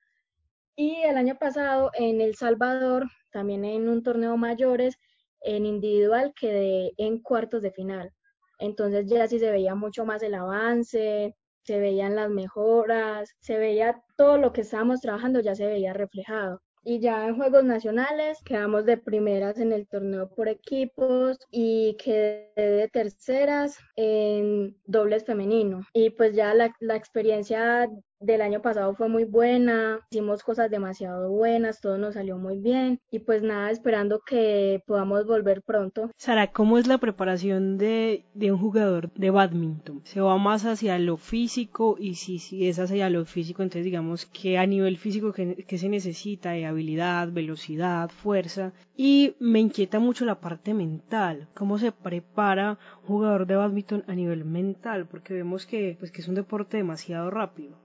Y 0.75 0.95
el 1.03 1.17
año 1.17 1.37
pasado 1.37 1.91
en 1.93 2.19
El 2.19 2.35
Salvador, 2.35 3.07
también 3.31 3.63
en 3.63 3.87
un 3.87 4.03
torneo 4.03 4.35
mayores, 4.37 4.97
en 5.41 5.65
individual 5.65 6.33
quedé 6.35 6.93
en 6.97 7.21
cuartos 7.21 7.61
de 7.61 7.71
final. 7.71 8.11
Entonces 8.59 9.05
ya 9.07 9.27
sí 9.27 9.39
se 9.39 9.51
veía 9.51 9.75
mucho 9.75 10.05
más 10.05 10.23
el 10.23 10.33
avance, 10.33 11.35
se 11.63 11.79
veían 11.79 12.15
las 12.15 12.29
mejoras, 12.29 13.35
se 13.39 13.57
veía 13.57 14.01
todo 14.17 14.37
lo 14.37 14.53
que 14.53 14.61
estábamos 14.61 15.01
trabajando, 15.01 15.39
ya 15.39 15.55
se 15.55 15.65
veía 15.65 15.93
reflejado. 15.93 16.61
Y 16.85 16.99
ya 16.99 17.27
en 17.27 17.37
Juegos 17.37 17.63
Nacionales 17.63 18.39
quedamos 18.43 18.85
de 18.85 18.97
primeras 18.97 19.57
en 19.57 19.71
el 19.71 19.87
torneo 19.87 20.27
por 20.29 20.49
equipos 20.49 21.37
y 21.49 21.95
quedé 21.95 22.51
de 22.55 22.89
terceras 22.91 23.77
en 23.95 24.75
dobles 24.85 25.23
femenino. 25.23 25.81
Y 25.93 26.09
pues 26.09 26.35
ya 26.35 26.53
la, 26.53 26.75
la 26.81 26.97
experiencia 26.97 27.87
del 28.23 28.41
año 28.41 28.61
pasado 28.61 28.95
fue 28.95 29.09
muy 29.09 29.25
buena, 29.25 29.99
hicimos 30.09 30.43
cosas 30.43 30.71
demasiado 30.71 31.29
buenas, 31.29 31.81
todo 31.81 31.97
nos 31.97 32.13
salió 32.13 32.37
muy 32.37 32.59
bien 32.59 32.99
y 33.11 33.19
pues 33.19 33.43
nada, 33.43 33.69
esperando 33.69 34.21
que 34.25 34.81
podamos 34.87 35.25
volver 35.25 35.61
pronto. 35.61 36.09
Sara, 36.17 36.51
¿cómo 36.51 36.77
es 36.77 36.87
la 36.87 36.97
preparación 36.97 37.77
de, 37.77 38.25
de 38.33 38.51
un 38.51 38.59
jugador 38.59 39.11
de 39.13 39.29
badminton? 39.29 40.01
¿Se 40.05 40.21
va 40.21 40.37
más 40.37 40.65
hacia 40.65 40.97
lo 40.99 41.17
físico? 41.17 41.97
Y 41.99 42.15
si, 42.15 42.39
si 42.39 42.67
es 42.67 42.79
hacia 42.79 43.09
lo 43.09 43.25
físico, 43.25 43.61
entonces 43.61 43.85
digamos 43.85 44.25
que 44.25 44.57
a 44.57 44.65
nivel 44.65 44.97
físico 44.97 45.33
que, 45.33 45.77
se 45.77 45.89
necesita 45.89 46.51
de 46.51 46.65
habilidad, 46.65 47.31
velocidad, 47.31 48.09
fuerza. 48.09 48.73
Y 48.95 49.35
me 49.39 49.59
inquieta 49.59 49.99
mucho 49.99 50.23
la 50.23 50.39
parte 50.39 50.73
mental, 50.73 51.49
cómo 51.55 51.77
se 51.77 51.91
prepara 51.91 52.77
un 53.01 53.07
jugador 53.07 53.47
de 53.47 53.55
badminton 53.55 54.03
a 54.07 54.13
nivel 54.13 54.45
mental, 54.45 55.07
porque 55.07 55.33
vemos 55.33 55.65
que, 55.65 55.97
pues, 55.99 56.11
que 56.11 56.21
es 56.21 56.27
un 56.27 56.35
deporte 56.35 56.77
demasiado 56.77 57.29
rápido. 57.29 57.82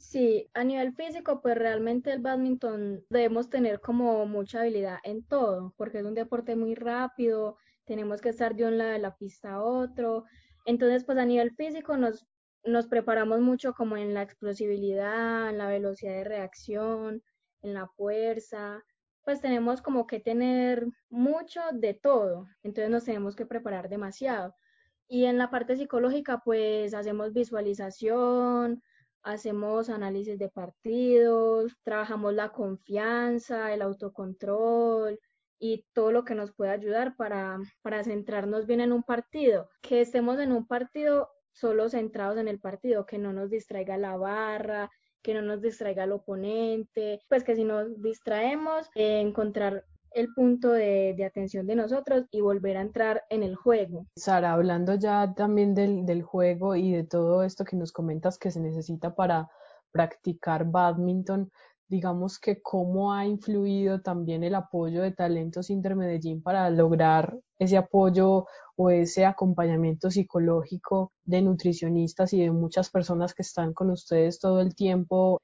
Sí, 0.00 0.50
a 0.54 0.64
nivel 0.64 0.94
físico, 0.94 1.42
pues 1.42 1.56
realmente 1.56 2.10
el 2.10 2.20
badminton 2.20 3.04
debemos 3.10 3.50
tener 3.50 3.80
como 3.80 4.24
mucha 4.24 4.60
habilidad 4.62 4.96
en 5.04 5.22
todo, 5.24 5.74
porque 5.76 5.98
es 5.98 6.04
un 6.06 6.14
deporte 6.14 6.56
muy 6.56 6.74
rápido, 6.74 7.58
tenemos 7.84 8.22
que 8.22 8.30
estar 8.30 8.54
de 8.56 8.64
un 8.64 8.78
lado 8.78 8.92
de 8.92 8.98
la 8.98 9.14
pista 9.18 9.52
a 9.54 9.62
otro. 9.62 10.24
Entonces, 10.64 11.04
pues 11.04 11.18
a 11.18 11.26
nivel 11.26 11.50
físico 11.54 11.98
nos, 11.98 12.26
nos 12.64 12.86
preparamos 12.86 13.40
mucho 13.40 13.74
como 13.74 13.98
en 13.98 14.14
la 14.14 14.22
explosibilidad, 14.22 15.50
en 15.50 15.58
la 15.58 15.68
velocidad 15.68 16.14
de 16.14 16.24
reacción, 16.24 17.22
en 17.60 17.74
la 17.74 17.86
fuerza. 17.88 18.82
Pues 19.22 19.42
tenemos 19.42 19.82
como 19.82 20.06
que 20.06 20.18
tener 20.18 20.86
mucho 21.10 21.60
de 21.74 21.92
todo, 21.92 22.46
entonces 22.62 22.90
nos 22.90 23.04
tenemos 23.04 23.36
que 23.36 23.44
preparar 23.44 23.90
demasiado. 23.90 24.54
Y 25.08 25.26
en 25.26 25.36
la 25.36 25.50
parte 25.50 25.76
psicológica, 25.76 26.40
pues 26.42 26.94
hacemos 26.94 27.34
visualización, 27.34 28.82
hacemos 29.22 29.88
análisis 29.88 30.38
de 30.38 30.48
partidos, 30.48 31.76
trabajamos 31.82 32.34
la 32.34 32.50
confianza, 32.50 33.72
el 33.72 33.82
autocontrol 33.82 35.18
y 35.58 35.84
todo 35.92 36.10
lo 36.12 36.24
que 36.24 36.34
nos 36.34 36.52
puede 36.52 36.70
ayudar 36.70 37.16
para, 37.16 37.58
para 37.82 38.02
centrarnos 38.02 38.66
bien 38.66 38.80
en 38.80 38.92
un 38.92 39.02
partido, 39.02 39.68
que 39.82 40.00
estemos 40.00 40.38
en 40.40 40.52
un 40.52 40.66
partido 40.66 41.28
solo 41.52 41.88
centrados 41.88 42.38
en 42.38 42.48
el 42.48 42.60
partido, 42.60 43.06
que 43.06 43.18
no 43.18 43.32
nos 43.32 43.50
distraiga 43.50 43.98
la 43.98 44.16
barra, 44.16 44.90
que 45.22 45.34
no 45.34 45.42
nos 45.42 45.60
distraiga 45.60 46.04
el 46.04 46.12
oponente, 46.12 47.20
pues 47.28 47.44
que 47.44 47.56
si 47.56 47.64
nos 47.64 48.00
distraemos, 48.00 48.88
eh, 48.94 49.20
encontrar 49.20 49.84
el 50.12 50.32
punto 50.34 50.70
de, 50.72 51.16
atención 51.24 51.66
de 51.66 51.76
nosotros 51.76 52.26
y 52.30 52.40
volver 52.40 52.76
a 52.76 52.82
entrar 52.82 53.22
en 53.30 53.42
el 53.42 53.56
juego. 53.56 54.06
Sara, 54.16 54.52
hablando 54.52 54.94
ya 54.94 55.32
también 55.34 55.74
del, 55.74 56.06
del 56.06 56.22
juego 56.22 56.76
y 56.76 56.92
de 56.92 57.04
todo 57.04 57.42
esto 57.42 57.64
que 57.64 57.76
nos 57.76 57.92
comentas 57.92 58.38
que 58.38 58.50
se 58.50 58.60
necesita 58.60 59.14
para 59.14 59.50
practicar 59.92 60.64
badminton, 60.70 61.50
digamos 61.88 62.38
que 62.38 62.62
cómo 62.62 63.12
ha 63.12 63.26
influido 63.26 64.00
también 64.00 64.44
el 64.44 64.54
apoyo 64.54 65.02
de 65.02 65.10
Talentos 65.10 65.70
Intermedellín 65.70 66.40
para 66.40 66.70
lograr 66.70 67.36
ese 67.58 67.76
apoyo 67.76 68.46
o 68.76 68.90
ese 68.90 69.26
acompañamiento 69.26 70.10
psicológico 70.10 71.12
de 71.24 71.42
nutricionistas 71.42 72.32
y 72.32 72.40
de 72.40 72.52
muchas 72.52 72.90
personas 72.90 73.34
que 73.34 73.42
están 73.42 73.74
con 73.74 73.90
ustedes 73.90 74.38
todo 74.38 74.60
el 74.60 74.74
tiempo, 74.76 75.40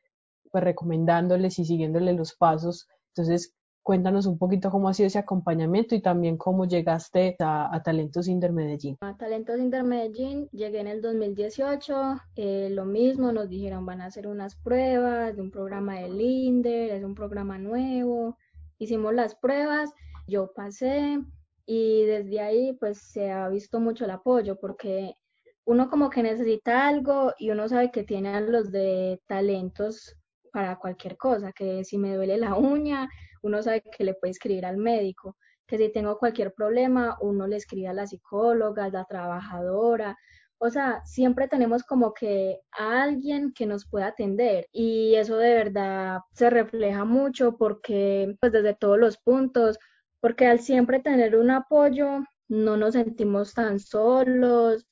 pues 0.52 0.62
recomendándoles 0.62 1.58
y 1.58 1.64
siguiéndoles 1.64 2.16
los 2.16 2.34
pasos. 2.34 2.88
Entonces, 3.08 3.52
Cuéntanos 3.86 4.26
un 4.26 4.36
poquito 4.36 4.68
cómo 4.68 4.88
ha 4.88 4.94
sido 4.94 5.06
ese 5.06 5.20
acompañamiento 5.20 5.94
y 5.94 6.00
también 6.00 6.36
cómo 6.36 6.64
llegaste 6.66 7.36
a, 7.38 7.80
Talentos 7.84 8.26
Intermedellín. 8.26 8.96
A 9.00 9.16
Talentos 9.16 9.60
Intermedellín 9.60 10.48
llegué 10.50 10.80
en 10.80 10.88
el 10.88 11.00
2018, 11.00 12.20
eh, 12.34 12.68
lo 12.72 12.84
mismo, 12.84 13.30
nos 13.30 13.48
dijeron 13.48 13.86
van 13.86 14.00
a 14.00 14.06
hacer 14.06 14.26
unas 14.26 14.56
pruebas 14.56 15.36
de 15.36 15.40
un 15.40 15.52
programa 15.52 16.00
de 16.00 16.10
Linder, 16.10 16.90
es 16.90 17.04
un 17.04 17.14
programa 17.14 17.58
nuevo, 17.58 18.36
hicimos 18.80 19.14
las 19.14 19.36
pruebas, 19.36 19.94
yo 20.26 20.50
pasé 20.52 21.20
y 21.64 22.02
desde 22.06 22.40
ahí 22.40 22.72
pues 22.80 22.98
se 22.98 23.30
ha 23.30 23.48
visto 23.48 23.78
mucho 23.78 24.04
el 24.04 24.10
apoyo 24.10 24.58
porque 24.58 25.14
uno 25.64 25.88
como 25.90 26.10
que 26.10 26.24
necesita 26.24 26.88
algo 26.88 27.34
y 27.38 27.50
uno 27.50 27.68
sabe 27.68 27.92
que 27.92 28.02
tiene 28.02 28.30
a 28.30 28.40
los 28.40 28.72
de 28.72 29.20
talentos 29.28 30.16
para 30.56 30.76
cualquier 30.76 31.18
cosa, 31.18 31.52
que 31.52 31.84
si 31.84 31.98
me 31.98 32.16
duele 32.16 32.38
la 32.38 32.54
uña, 32.54 33.10
uno 33.42 33.62
sabe 33.62 33.82
que 33.82 34.04
le 34.04 34.14
puede 34.14 34.30
escribir 34.30 34.64
al 34.64 34.78
médico, 34.78 35.36
que 35.66 35.76
si 35.76 35.92
tengo 35.92 36.16
cualquier 36.18 36.54
problema, 36.54 37.18
uno 37.20 37.46
le 37.46 37.56
escribe 37.56 37.88
a 37.88 37.92
la 37.92 38.06
psicóloga, 38.06 38.86
a 38.86 38.88
la 38.88 39.04
trabajadora, 39.04 40.16
o 40.56 40.70
sea, 40.70 41.02
siempre 41.04 41.46
tenemos 41.46 41.82
como 41.82 42.14
que 42.14 42.58
a 42.72 43.02
alguien 43.02 43.52
que 43.52 43.66
nos 43.66 43.86
pueda 43.86 44.06
atender 44.06 44.66
y 44.72 45.14
eso 45.16 45.36
de 45.36 45.52
verdad 45.52 46.20
se 46.32 46.48
refleja 46.48 47.04
mucho 47.04 47.58
porque 47.58 48.34
pues 48.40 48.50
desde 48.50 48.72
todos 48.72 48.98
los 48.98 49.18
puntos, 49.18 49.78
porque 50.20 50.46
al 50.46 50.60
siempre 50.60 51.00
tener 51.00 51.36
un 51.36 51.50
apoyo 51.50 52.20
no 52.48 52.78
nos 52.78 52.94
sentimos 52.94 53.52
tan 53.52 53.78
solos, 53.78 54.86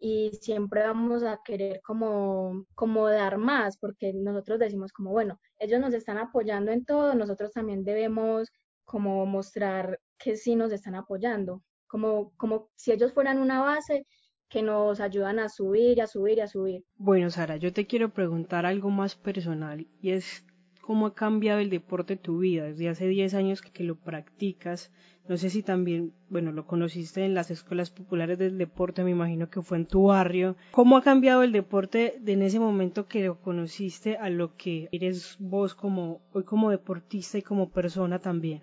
y 0.00 0.30
siempre 0.40 0.82
vamos 0.82 1.22
a 1.22 1.40
querer 1.44 1.80
como, 1.82 2.64
como 2.74 3.06
dar 3.06 3.36
más, 3.36 3.76
porque 3.76 4.12
nosotros 4.14 4.58
decimos 4.58 4.92
como, 4.92 5.10
bueno, 5.10 5.38
ellos 5.58 5.78
nos 5.78 5.92
están 5.92 6.16
apoyando 6.16 6.72
en 6.72 6.86
todo, 6.86 7.14
nosotros 7.14 7.52
también 7.52 7.84
debemos 7.84 8.48
como 8.84 9.26
mostrar 9.26 10.00
que 10.18 10.36
sí 10.36 10.56
nos 10.56 10.72
están 10.72 10.94
apoyando, 10.94 11.62
como, 11.86 12.32
como 12.36 12.70
si 12.76 12.92
ellos 12.92 13.12
fueran 13.12 13.38
una 13.38 13.60
base 13.60 14.06
que 14.48 14.62
nos 14.62 15.00
ayudan 15.00 15.38
a 15.38 15.48
subir, 15.48 16.02
a 16.02 16.06
subir 16.06 16.42
a 16.42 16.48
subir. 16.48 16.82
Bueno, 16.96 17.30
Sara, 17.30 17.56
yo 17.56 17.72
te 17.72 17.86
quiero 17.86 18.12
preguntar 18.12 18.66
algo 18.66 18.90
más 18.90 19.14
personal 19.14 19.86
y 20.00 20.10
es 20.10 20.44
cómo 20.90 21.06
ha 21.06 21.14
cambiado 21.14 21.60
el 21.60 21.70
deporte 21.70 22.16
tu 22.16 22.38
vida 22.38 22.64
desde 22.64 22.88
hace 22.88 23.06
10 23.06 23.34
años 23.34 23.62
que, 23.62 23.84
lo 23.84 23.94
practicas. 23.94 24.90
No 25.28 25.36
sé 25.36 25.48
si 25.48 25.62
también, 25.62 26.12
bueno, 26.30 26.50
lo 26.50 26.66
conociste 26.66 27.24
en 27.24 27.32
las 27.32 27.52
escuelas 27.52 27.90
populares 27.90 28.40
del 28.40 28.58
deporte, 28.58 29.04
me 29.04 29.12
imagino 29.12 29.48
que 29.48 29.62
fue 29.62 29.76
en 29.76 29.86
tu 29.86 30.06
barrio. 30.06 30.56
¿Cómo 30.72 30.96
ha 30.96 31.02
cambiado 31.02 31.44
el 31.44 31.52
deporte 31.52 32.16
de 32.20 32.32
en 32.32 32.42
ese 32.42 32.58
momento 32.58 33.06
que 33.06 33.24
lo 33.24 33.40
conociste 33.40 34.16
a 34.16 34.30
lo 34.30 34.56
que 34.56 34.88
eres 34.90 35.36
vos 35.38 35.76
como 35.76 36.22
hoy 36.32 36.42
como 36.42 36.72
deportista 36.72 37.38
y 37.38 37.42
como 37.42 37.70
persona 37.70 38.18
también? 38.18 38.60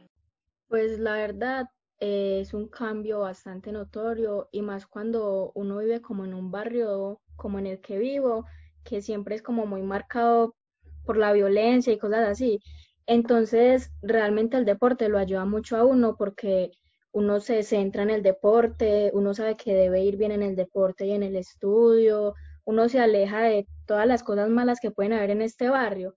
Pues 0.68 1.00
la 1.00 1.14
verdad 1.14 1.70
eh, 2.02 2.40
es 2.42 2.54
un 2.54 2.68
cambio 2.68 3.22
bastante 3.22 3.72
notorio 3.72 4.50
y 4.52 4.64
más 4.64 4.86
cuando 4.86 5.54
uno 5.56 5.78
vive 5.78 6.02
como 6.02 6.26
en 6.26 6.34
un 6.34 6.52
barrio 6.52 7.22
como 7.38 7.58
en 7.58 7.68
el 7.68 7.80
que 7.80 7.98
vivo, 7.98 8.44
que 8.84 9.02
siempre 9.02 9.36
es 9.36 9.42
como 9.42 9.66
muy 9.66 9.82
marcado 9.82 10.57
por 11.08 11.18
la 11.18 11.34
violencia 11.34 11.92
y 11.92 11.98
cosas 11.98 12.28
así. 12.30 12.60
Entonces, 13.08 13.90
realmente 14.02 14.58
el 14.58 14.66
deporte 14.66 15.10
lo 15.10 15.18
ayuda 15.18 15.46
mucho 15.46 15.78
a 15.78 15.86
uno 15.86 16.16
porque 16.18 16.72
uno 17.14 17.40
se 17.40 17.64
centra 17.64 18.04
en 18.04 18.10
el 18.12 18.22
deporte, 18.22 19.12
uno 19.14 19.34
sabe 19.34 19.56
que 19.56 19.74
debe 19.74 20.04
ir 20.04 20.18
bien 20.18 20.32
en 20.34 20.44
el 20.44 20.56
deporte 20.56 21.06
y 21.06 21.14
en 21.14 21.24
el 21.24 21.36
estudio, 21.38 22.36
uno 22.66 22.90
se 22.90 23.00
aleja 23.00 23.42
de 23.44 23.66
todas 23.86 24.06
las 24.06 24.24
cosas 24.24 24.50
malas 24.50 24.80
que 24.82 24.92
pueden 24.92 25.14
haber 25.14 25.32
en 25.32 25.42
este 25.42 25.70
barrio. 25.70 26.16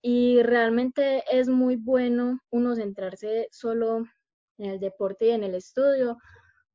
Y 0.00 0.42
realmente 0.42 1.22
es 1.30 1.48
muy 1.48 1.76
bueno 1.76 2.40
uno 2.50 2.74
centrarse 2.74 3.48
solo 3.52 4.04
en 4.58 4.70
el 4.70 4.80
deporte 4.80 5.26
y 5.26 5.30
en 5.30 5.44
el 5.44 5.54
estudio, 5.54 6.16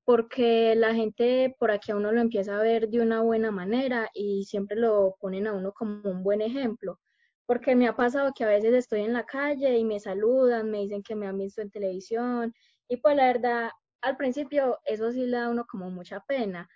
porque 0.06 0.76
la 0.76 0.94
gente 0.94 1.56
por 1.60 1.72
aquí 1.72 1.92
a 1.92 1.96
uno 1.98 2.12
lo 2.12 2.22
empieza 2.22 2.58
a 2.58 2.62
ver 2.64 2.90
de 2.90 3.02
una 3.02 3.22
buena 3.22 3.52
manera 3.52 4.10
y 4.14 4.46
siempre 4.46 4.78
lo 4.78 5.16
ponen 5.20 5.48
a 5.48 5.54
uno 5.54 5.74
como 5.74 6.10
un 6.10 6.24
buen 6.24 6.42
ejemplo 6.42 7.00
porque 7.48 7.76
me 7.76 7.88
ha 7.88 7.96
pasado 7.96 8.34
que 8.36 8.44
a 8.46 8.50
veces 8.50 8.74
estoy 8.76 9.02
en 9.04 9.14
la 9.14 9.26
calle 9.26 9.78
y 9.80 9.86
me 9.86 10.00
saludan, 10.02 10.72
me 10.72 10.80
dicen 10.82 11.04
que 11.04 11.16
me 11.16 11.28
han 11.28 11.40
visto 11.40 11.62
en 11.64 11.72
televisión 11.72 12.54
y 12.90 12.98
pues 12.98 13.16
la 13.18 13.28
verdad, 13.28 13.72
al 14.02 14.18
principio 14.18 14.80
eso 14.86 15.12
sí 15.12 15.26
le 15.28 15.38
da 15.38 15.50
uno 15.50 15.66
como 15.68 15.90
mucha 15.92 16.22
pena, 16.22 16.70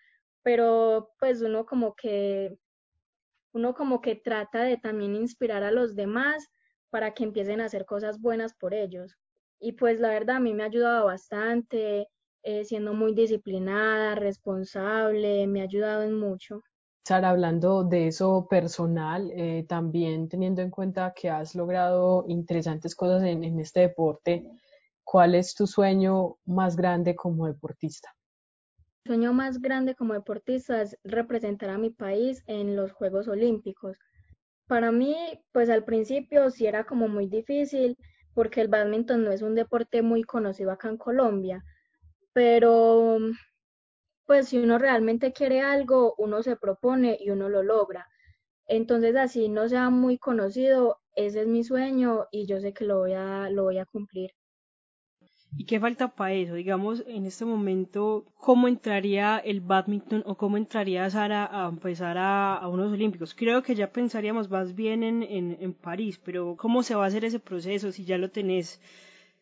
pero 0.44 1.12
pues 1.20 1.42
uno 1.44 1.66
como 1.66 1.96
que 1.96 2.58
uno 3.54 3.74
como 3.74 4.01
que 4.01 4.16
trata 4.16 4.63
de 4.63 4.78
también 4.78 5.16
inspirar 5.16 5.63
a 5.63 5.72
los 5.72 5.96
demás 5.96 6.48
para 6.90 7.13
que 7.13 7.24
empiecen 7.24 7.62
a 7.62 7.66
hacer 7.66 7.86
cosas 7.86 8.20
buenas 8.22 8.54
por 8.54 8.74
ellos. 8.74 9.18
Y 9.60 9.74
pues 9.74 10.00
la 10.00 10.10
verdad 10.10 10.38
a 10.38 10.40
mí 10.40 10.54
me 10.54 10.63
ha 10.63 10.68
ayudado 10.68 11.06
bastante, 11.06 12.08
eh, 12.44 12.66
siendo 12.66 12.94
muy 12.94 13.13
disciplinada, 13.13 14.16
responsable, 14.16 15.48
me 15.48 15.62
ha 15.62 15.66
ayudado 15.66 16.04
en 16.04 16.18
mucho. 16.20 16.63
Sara, 17.03 17.31
hablando 17.31 17.84
de 17.84 18.08
eso 18.08 18.48
personal, 18.48 19.31
eh, 19.34 19.65
también 19.67 20.29
teniendo 20.29 20.62
en 20.62 20.70
cuenta 20.70 21.13
que 21.15 21.29
has 21.29 21.55
logrado 21.55 22.25
interesantes 22.27 22.96
cosas 22.96 23.24
en, 23.24 23.43
en 23.43 23.60
este 23.60 23.81
deporte, 23.81 24.46
¿cuál 25.03 25.34
es 25.34 25.55
tu 25.55 25.65
sueño 25.65 26.38
más 26.46 26.75
grande 26.75 27.15
como 27.15 27.48
deportista? 27.48 28.13
Mi 29.03 29.10
sueño 29.10 29.34
más 29.34 29.60
grande 29.60 29.96
como 29.96 30.13
deportista 30.13 30.81
es 30.81 30.96
representar 31.03 31.72
a 31.72 31.79
mi 31.79 31.89
país 31.89 32.43
en 32.46 32.75
los 32.75 32.91
Juegos 32.91 33.27
Olímpicos. 33.27 33.98
Para 34.67 34.91
mí, 34.91 35.15
pues 35.51 35.70
al 35.70 35.84
principio 35.84 36.51
sí 36.51 36.67
era 36.67 36.84
como 36.84 37.08
muy 37.08 37.27
difícil 37.27 37.98
porque 38.34 38.62
el 38.62 38.67
badminton 38.67 39.24
no 39.24 39.31
es 39.31 39.41
un 39.41 39.55
deporte 39.55 40.03
muy 40.03 40.24
conocido 40.24 40.72
acá 40.72 40.88
en 40.88 40.98
Colombia, 40.98 41.63
pero 42.31 43.17
pues 44.25 44.50
si 44.50 44.58
uno 44.60 44.78
realmente 44.78 45.34
quiere 45.34 45.62
algo, 45.62 46.16
uno 46.18 46.44
se 46.44 46.56
propone 46.56 47.18
y 47.20 47.30
uno 47.32 47.50
lo 47.50 47.63
logra. 47.63 48.08
Entonces, 48.68 49.16
así 49.16 49.50
no 49.50 49.70
sea 49.70 49.90
muy 49.92 50.18
conocido, 50.18 51.00
ese 51.16 51.42
es 51.42 51.48
mi 51.48 51.63
sueño 51.63 52.28
y 52.32 52.48
yo 52.48 52.60
sé 52.62 52.74
que 52.74 52.86
lo 52.86 53.00
voy 53.00 53.13
a, 53.13 53.50
lo 53.51 53.63
voy 53.63 53.78
a 53.80 53.86
cumplir. 53.86 54.32
¿Y 55.58 55.66
qué 55.66 55.80
falta 55.80 56.10
para 56.16 56.34
eso? 56.34 56.54
Digamos, 56.56 57.04
en 57.08 57.25
este 57.25 57.46
momento, 57.46 58.25
¿cómo 58.36 58.68
entraría 58.68 59.38
el 59.38 59.62
badminton 59.62 60.24
o 60.25 60.36
cómo 60.36 60.58
entraría 60.58 61.10
Sara 61.10 61.46
a 61.46 61.68
empezar 61.70 62.18
a, 62.18 62.56
a 62.56 62.68
unos 62.70 62.92
olímpicos? 62.92 63.34
Creo 63.36 63.62
que 63.63 63.75
ya 63.75 63.92
pensaríamos 63.92 64.50
más 64.50 64.75
bien 64.75 65.04
en, 65.04 65.24
en, 65.24 65.58
en 65.60 65.74
París, 65.74 66.20
pero 66.24 66.56
¿cómo 66.58 66.84
se 66.84 66.96
va 66.96 67.04
a 67.06 67.08
hacer 67.08 67.25
ese 67.25 67.40
proceso 67.40 67.92
si 67.92 68.06
ya 68.06 68.18
lo 68.18 68.30
tenés 68.32 68.82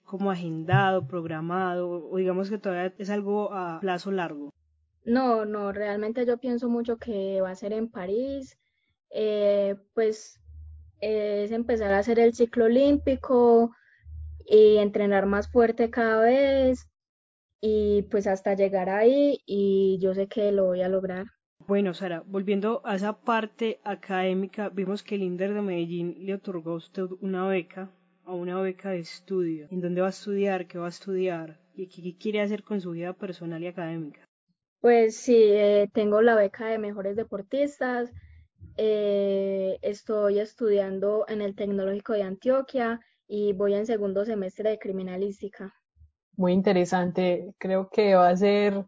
como 0.06 0.32
agendado, 0.32 1.08
programado, 1.08 1.90
o 2.12 2.18
digamos 2.18 2.50
que 2.50 2.58
todavía 2.60 2.94
es 2.98 3.10
algo 3.12 3.54
a 3.54 3.80
plazo 3.82 4.12
largo? 4.12 4.54
No, 5.10 5.44
no, 5.44 5.72
realmente 5.72 6.24
yo 6.24 6.38
pienso 6.38 6.70
mucho 6.70 6.98
que 6.98 7.42
va 7.42 7.50
a 7.50 7.56
ser 7.56 7.74
en 7.74 7.90
París, 7.90 8.60
eh, 9.10 9.76
pues 9.96 10.40
es 11.02 11.52
empezar 11.52 11.92
a 11.94 11.98
hacer 11.98 12.20
el 12.20 12.36
ciclo 12.36 12.66
olímpico 12.66 13.72
y 14.46 14.78
entrenar 14.78 15.26
más 15.26 15.52
fuerte 15.52 15.90
cada 15.90 16.22
vez 16.22 16.88
y 17.60 18.04
pues 18.12 18.28
hasta 18.28 18.54
llegar 18.54 18.88
ahí 18.92 19.42
y 19.48 19.98
yo 20.00 20.14
sé 20.14 20.28
que 20.28 20.52
lo 20.52 20.66
voy 20.66 20.84
a 20.84 20.90
lograr. 20.90 21.26
Bueno, 21.66 21.96
Sara, 21.96 22.22
volviendo 22.28 22.84
a 22.86 22.94
esa 22.94 23.20
parte 23.20 23.80
académica, 23.84 24.70
vimos 24.70 25.02
que 25.02 25.16
el 25.16 25.24
INDER 25.24 25.56
de 25.56 25.62
Medellín 25.64 26.18
le 26.20 26.36
otorgó 26.36 26.74
a 26.74 26.76
usted 26.76 27.06
una 27.20 27.48
beca, 27.48 27.90
a 28.26 28.34
una 28.36 28.62
beca 28.62 28.92
de 28.92 29.00
estudio. 29.00 29.70
¿En 29.72 29.82
dónde 29.82 30.02
va 30.02 30.08
a 30.08 30.12
estudiar? 30.12 30.68
¿Qué 30.68 30.78
va 30.78 30.86
a 30.86 30.90
estudiar? 30.90 31.60
¿Y 31.74 31.88
qué 31.88 32.16
quiere 32.16 32.42
hacer 32.42 32.62
con 32.62 32.80
su 32.80 32.92
vida 32.92 33.14
personal 33.14 33.64
y 33.64 33.68
académica? 33.68 34.29
Pues 34.82 35.18
sí, 35.18 35.36
eh, 35.36 35.90
tengo 35.94 36.22
la 36.22 36.36
beca 36.36 36.68
de 36.68 36.78
mejores 36.78 37.18
deportistas. 37.18 38.14
Eh, 38.78 39.78
estoy 39.82 40.40
estudiando 40.40 41.26
en 41.28 41.42
el 41.42 41.54
Tecnológico 41.54 42.14
de 42.14 42.24
Antioquia 42.24 43.02
y 43.28 43.52
voy 43.52 43.74
en 43.74 43.86
segundo 43.86 44.24
semestre 44.24 44.70
de 44.70 44.80
criminalística. 44.80 45.74
Muy 46.38 46.54
interesante. 46.54 47.54
Creo 47.58 47.90
que 47.90 48.16
va 48.16 48.30
a 48.30 48.38
ser 48.38 48.86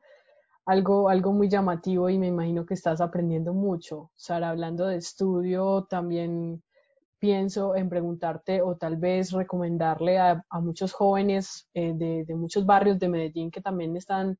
algo, 0.65 1.09
algo 1.09 1.33
muy 1.33 1.49
llamativo 1.49 2.09
y 2.09 2.17
me 2.17 2.27
imagino 2.27 2.65
que 2.65 2.75
estás 2.75 3.01
aprendiendo 3.01 3.53
mucho. 3.53 4.11
Sara, 4.15 4.49
hablando 4.49 4.85
de 4.85 4.95
estudio, 4.95 5.87
también 5.89 6.63
pienso 7.19 7.75
en 7.75 7.89
preguntarte 7.89 8.61
o 8.61 8.77
tal 8.77 8.95
vez 8.95 9.31
recomendarle 9.33 10.19
a, 10.19 10.41
muchos 10.61 10.93
jóvenes 10.93 11.67
eh, 11.73 11.91
de, 11.93 12.23
de 12.23 12.35
muchos 12.35 12.65
barrios 12.65 12.97
de 12.97 13.09
Medellín 13.09 13.51
que 13.51 13.61
también 13.61 13.97
están 13.97 14.39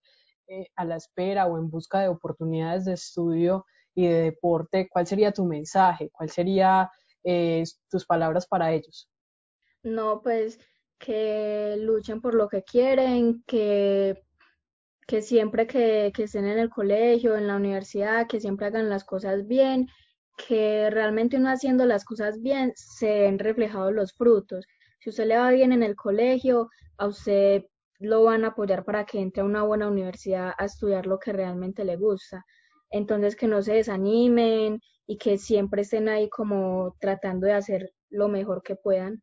eh, 0.51 0.67
a 0.75 0.83
la 0.83 0.97
espera 0.97 1.45
o 1.45 1.57
en 1.57 1.69
busca 1.69 2.01
de 2.01 2.09
oportunidades 2.09 2.83
de 2.83 2.93
estudio 2.93 3.65
y 3.95 4.05
de 4.05 4.23
deporte, 4.23 4.89
¿cuál 4.91 5.07
sería 5.07 5.31
tu 5.31 5.45
mensaje? 5.45 6.09
¿Cuál 6.11 6.29
sería 6.29 6.91
eh, 7.23 7.63
tus 7.89 8.05
palabras 8.05 8.47
para 8.47 8.73
ellos? 8.73 9.09
No, 9.81 10.21
pues 10.21 10.59
que 10.99 11.77
luchen 11.79 12.19
por 12.19 12.35
lo 12.35 12.49
que 12.49 12.63
quieren, 12.63 13.41
que, 13.47 14.21
que 15.07 15.21
siempre 15.21 15.67
que, 15.67 16.11
que 16.13 16.23
estén 16.23 16.45
en 16.45 16.59
el 16.59 16.69
colegio, 16.69 17.37
en 17.37 17.47
la 17.47 17.55
universidad, 17.55 18.27
que 18.27 18.41
siempre 18.41 18.65
hagan 18.65 18.89
las 18.89 19.05
cosas 19.05 19.47
bien, 19.47 19.87
que 20.35 20.89
realmente 20.89 21.37
uno 21.37 21.49
haciendo 21.49 21.85
las 21.85 22.03
cosas 22.03 22.41
bien 22.41 22.73
se 22.75 23.21
ven 23.21 23.39
reflejados 23.39 23.93
los 23.93 24.11
frutos. 24.11 24.65
Si 24.99 25.11
usted 25.11 25.27
le 25.27 25.37
va 25.37 25.49
bien 25.51 25.71
en 25.71 25.81
el 25.81 25.95
colegio, 25.95 26.69
a 26.97 27.07
usted 27.07 27.63
lo 28.01 28.23
van 28.23 28.43
a 28.43 28.49
apoyar 28.49 28.83
para 28.83 29.05
que 29.05 29.19
entre 29.19 29.43
a 29.43 29.45
una 29.45 29.63
buena 29.63 29.87
universidad 29.87 30.53
a 30.57 30.65
estudiar 30.65 31.05
lo 31.05 31.19
que 31.19 31.31
realmente 31.31 31.85
le 31.85 31.95
gusta. 31.95 32.45
Entonces, 32.89 33.35
que 33.35 33.47
no 33.47 33.61
se 33.61 33.73
desanimen 33.73 34.81
y 35.07 35.17
que 35.17 35.37
siempre 35.37 35.83
estén 35.83 36.09
ahí 36.09 36.29
como 36.29 36.95
tratando 36.99 37.47
de 37.47 37.53
hacer 37.53 37.91
lo 38.09 38.27
mejor 38.27 38.63
que 38.63 38.75
puedan. 38.75 39.21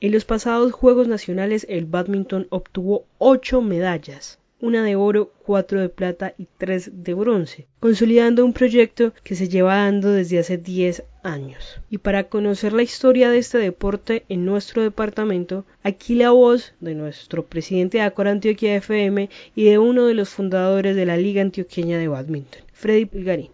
En 0.00 0.10
los 0.10 0.24
pasados 0.24 0.72
Juegos 0.72 1.06
Nacionales 1.06 1.64
el 1.68 1.86
badminton 1.86 2.48
obtuvo 2.50 3.04
ocho 3.18 3.60
medallas, 3.60 4.40
una 4.62 4.84
de 4.84 4.94
oro, 4.94 5.32
cuatro 5.44 5.80
de 5.80 5.88
plata 5.88 6.34
y 6.38 6.46
tres 6.56 6.90
de 6.94 7.14
bronce, 7.14 7.66
consolidando 7.80 8.44
un 8.44 8.52
proyecto 8.52 9.12
que 9.24 9.34
se 9.34 9.48
lleva 9.48 9.74
dando 9.74 10.12
desde 10.12 10.38
hace 10.38 10.56
10 10.56 11.02
años. 11.24 11.80
Y 11.90 11.98
para 11.98 12.28
conocer 12.28 12.72
la 12.72 12.84
historia 12.84 13.28
de 13.28 13.38
este 13.38 13.58
deporte 13.58 14.24
en 14.28 14.44
nuestro 14.44 14.82
departamento, 14.82 15.66
aquí 15.82 16.14
la 16.14 16.30
voz 16.30 16.74
de 16.80 16.94
nuestro 16.94 17.44
presidente 17.44 17.98
de 17.98 18.04
Acor 18.04 18.28
Antioquia 18.28 18.76
FM 18.76 19.28
y 19.56 19.64
de 19.64 19.78
uno 19.78 20.06
de 20.06 20.14
los 20.14 20.30
fundadores 20.30 20.94
de 20.94 21.06
la 21.06 21.16
Liga 21.16 21.42
Antioqueña 21.42 21.98
de 21.98 22.06
Badminton, 22.06 22.62
Freddy 22.72 23.06
Pilgarín. 23.06 23.50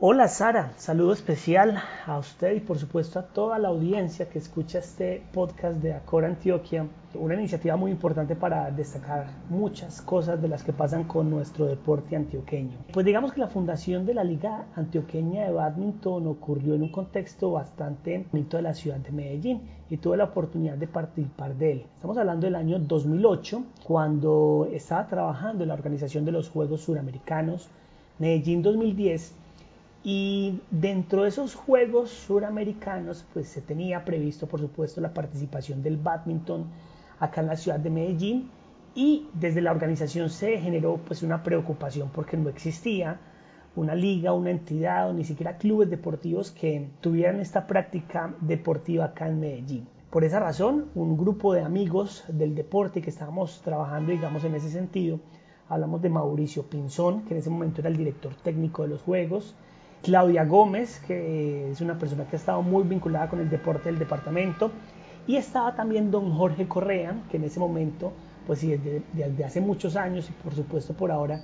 Hola 0.00 0.26
Sara, 0.26 0.72
saludo 0.76 1.12
especial 1.12 1.80
a 2.04 2.18
usted 2.18 2.56
y 2.56 2.60
por 2.60 2.78
supuesto 2.78 3.20
a 3.20 3.28
toda 3.28 3.60
la 3.60 3.68
audiencia 3.68 4.28
que 4.28 4.40
escucha 4.40 4.80
este 4.80 5.22
podcast 5.32 5.76
de 5.76 5.94
Acor 5.94 6.24
Antioquia, 6.24 6.88
una 7.14 7.34
iniciativa 7.34 7.76
muy 7.76 7.92
importante 7.92 8.34
para 8.34 8.72
destacar 8.72 9.28
muchas 9.48 10.02
cosas 10.02 10.42
de 10.42 10.48
las 10.48 10.64
que 10.64 10.72
pasan 10.72 11.04
con 11.04 11.30
nuestro 11.30 11.66
deporte 11.66 12.16
antioqueño. 12.16 12.76
Pues 12.92 13.06
digamos 13.06 13.32
que 13.32 13.40
la 13.40 13.46
fundación 13.46 14.04
de 14.04 14.14
la 14.14 14.24
Liga 14.24 14.66
Antioqueña 14.74 15.44
de 15.44 15.52
Badminton 15.52 16.26
ocurrió 16.26 16.74
en 16.74 16.82
un 16.82 16.90
contexto 16.90 17.52
bastante 17.52 18.26
bonito 18.32 18.56
de 18.56 18.64
la 18.64 18.74
ciudad 18.74 18.98
de 18.98 19.12
Medellín 19.12 19.62
y 19.88 19.98
tuve 19.98 20.16
la 20.16 20.24
oportunidad 20.24 20.74
de 20.76 20.88
participar 20.88 21.54
de 21.54 21.70
él. 21.70 21.86
Estamos 21.94 22.18
hablando 22.18 22.46
del 22.46 22.56
año 22.56 22.80
2008, 22.80 23.62
cuando 23.84 24.68
estaba 24.72 25.06
trabajando 25.06 25.62
en 25.62 25.68
la 25.68 25.74
organización 25.74 26.24
de 26.24 26.32
los 26.32 26.50
Juegos 26.50 26.80
Suramericanos 26.80 27.68
Medellín 28.18 28.62
2010 28.62 29.43
y 30.06 30.60
dentro 30.70 31.22
de 31.22 31.30
esos 31.30 31.54
Juegos 31.54 32.10
Suramericanos, 32.10 33.24
pues 33.32 33.48
se 33.48 33.62
tenía 33.62 34.04
previsto, 34.04 34.46
por 34.46 34.60
supuesto, 34.60 35.00
la 35.00 35.14
participación 35.14 35.82
del 35.82 35.96
badminton 35.96 36.66
acá 37.18 37.40
en 37.40 37.46
la 37.46 37.56
ciudad 37.56 37.80
de 37.80 37.88
Medellín 37.88 38.50
y 38.94 39.26
desde 39.32 39.62
la 39.62 39.70
organización 39.70 40.28
se 40.28 40.58
generó 40.58 40.98
pues 40.98 41.22
una 41.22 41.42
preocupación 41.42 42.10
porque 42.12 42.36
no 42.36 42.50
existía 42.50 43.18
una 43.76 43.94
liga, 43.94 44.34
una 44.34 44.50
entidad 44.50 45.08
o 45.08 45.14
ni 45.14 45.24
siquiera 45.24 45.56
clubes 45.56 45.88
deportivos 45.88 46.50
que 46.50 46.90
tuvieran 47.00 47.40
esta 47.40 47.66
práctica 47.66 48.34
deportiva 48.42 49.06
acá 49.06 49.26
en 49.26 49.40
Medellín. 49.40 49.88
Por 50.10 50.22
esa 50.22 50.38
razón, 50.38 50.90
un 50.94 51.16
grupo 51.16 51.54
de 51.54 51.62
amigos 51.62 52.24
del 52.28 52.54
deporte 52.54 53.00
que 53.00 53.10
estábamos 53.10 53.62
trabajando, 53.62 54.12
digamos, 54.12 54.44
en 54.44 54.54
ese 54.54 54.70
sentido, 54.70 55.18
hablamos 55.68 56.02
de 56.02 56.10
Mauricio 56.10 56.64
Pinzón, 56.64 57.22
que 57.22 57.32
en 57.32 57.40
ese 57.40 57.50
momento 57.50 57.80
era 57.80 57.88
el 57.88 57.96
director 57.96 58.34
técnico 58.34 58.82
de 58.82 58.88
los 58.88 59.02
Juegos, 59.02 59.56
Claudia 60.04 60.44
Gómez, 60.44 61.00
que 61.06 61.70
es 61.70 61.80
una 61.80 61.98
persona 61.98 62.24
que 62.24 62.36
ha 62.36 62.38
estado 62.38 62.62
muy 62.62 62.84
vinculada 62.84 63.28
con 63.28 63.40
el 63.40 63.48
deporte 63.48 63.88
del 63.88 63.98
departamento, 63.98 64.70
y 65.26 65.36
estaba 65.36 65.74
también 65.74 66.10
don 66.10 66.30
Jorge 66.34 66.68
Correa, 66.68 67.14
que 67.30 67.38
en 67.38 67.44
ese 67.44 67.58
momento, 67.58 68.12
pues 68.46 68.60
desde, 68.60 69.02
desde 69.14 69.44
hace 69.44 69.62
muchos 69.62 69.96
años 69.96 70.28
y 70.28 70.32
por 70.44 70.54
supuesto 70.54 70.92
por 70.92 71.10
ahora, 71.10 71.40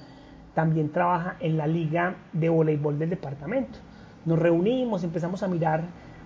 también 0.55 0.91
trabaja 0.91 1.37
en 1.41 1.57
la 1.57 1.67
liga 1.67 2.17
de 2.35 2.51
voleibol 2.51 2.99
del 2.99 3.09
departamento. 3.09 3.79
Nos 4.27 4.39
reunimos, 4.39 5.05
empezamos 5.05 5.43
a 5.43 5.49
mirar, 5.49 5.85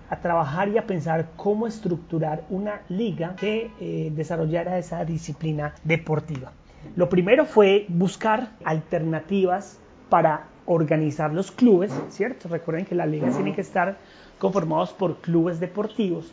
a 0.09 0.19
trabajar 0.19 0.67
y 0.67 0.77
a 0.77 0.85
pensar 0.85 1.29
cómo 1.37 1.67
estructurar 1.67 2.43
una 2.49 2.81
liga 2.89 3.37
que 3.37 3.71
eh, 3.79 4.11
desarrollara 4.13 4.77
esa 4.77 5.05
disciplina 5.05 5.73
deportiva. 5.85 6.51
Lo 6.97 7.07
primero 7.07 7.45
fue 7.45 7.85
buscar 7.87 8.49
alternativas 8.65 9.79
para 10.09 10.47
organizar 10.65 11.33
los 11.33 11.51
clubes, 11.51 11.91
¿cierto? 12.09 12.49
Recuerden 12.49 12.85
que 12.85 12.95
las 12.95 13.07
ligas 13.07 13.35
tienen 13.35 13.53
que 13.53 13.61
estar 13.61 13.97
conformados 14.39 14.93
por 14.93 15.17
clubes 15.21 15.59
deportivos. 15.59 16.31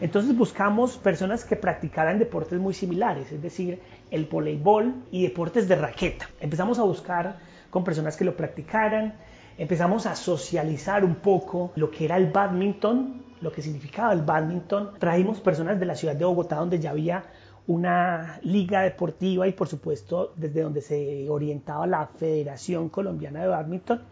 Entonces 0.00 0.36
buscamos 0.36 0.96
personas 0.96 1.44
que 1.44 1.56
practicaran 1.56 2.18
deportes 2.18 2.58
muy 2.58 2.72
similares, 2.72 3.30
es 3.32 3.42
decir, 3.42 3.80
el 4.10 4.24
voleibol 4.24 4.94
y 5.10 5.22
deportes 5.22 5.68
de 5.68 5.76
raqueta. 5.76 6.28
Empezamos 6.40 6.78
a 6.78 6.84
buscar 6.84 7.36
con 7.68 7.84
personas 7.84 8.16
que 8.16 8.24
lo 8.24 8.34
practicaran, 8.34 9.14
empezamos 9.58 10.06
a 10.06 10.16
socializar 10.16 11.04
un 11.04 11.16
poco 11.16 11.72
lo 11.76 11.90
que 11.90 12.06
era 12.06 12.16
el 12.16 12.30
badminton, 12.30 13.22
lo 13.42 13.52
que 13.52 13.60
significaba 13.60 14.12
el 14.14 14.22
badminton. 14.22 14.92
Trajimos 14.98 15.40
personas 15.40 15.78
de 15.78 15.86
la 15.86 15.94
ciudad 15.94 16.16
de 16.16 16.24
Bogotá 16.24 16.56
donde 16.56 16.78
ya 16.78 16.90
había 16.90 17.24
una 17.70 18.40
liga 18.42 18.82
deportiva 18.82 19.46
y 19.46 19.52
por 19.52 19.68
supuesto 19.68 20.32
desde 20.34 20.62
donde 20.62 20.82
se 20.82 21.30
orientaba 21.30 21.86
la 21.86 22.08
Federación 22.08 22.88
Colombiana 22.88 23.42
de 23.42 23.46
Badminton 23.46 24.02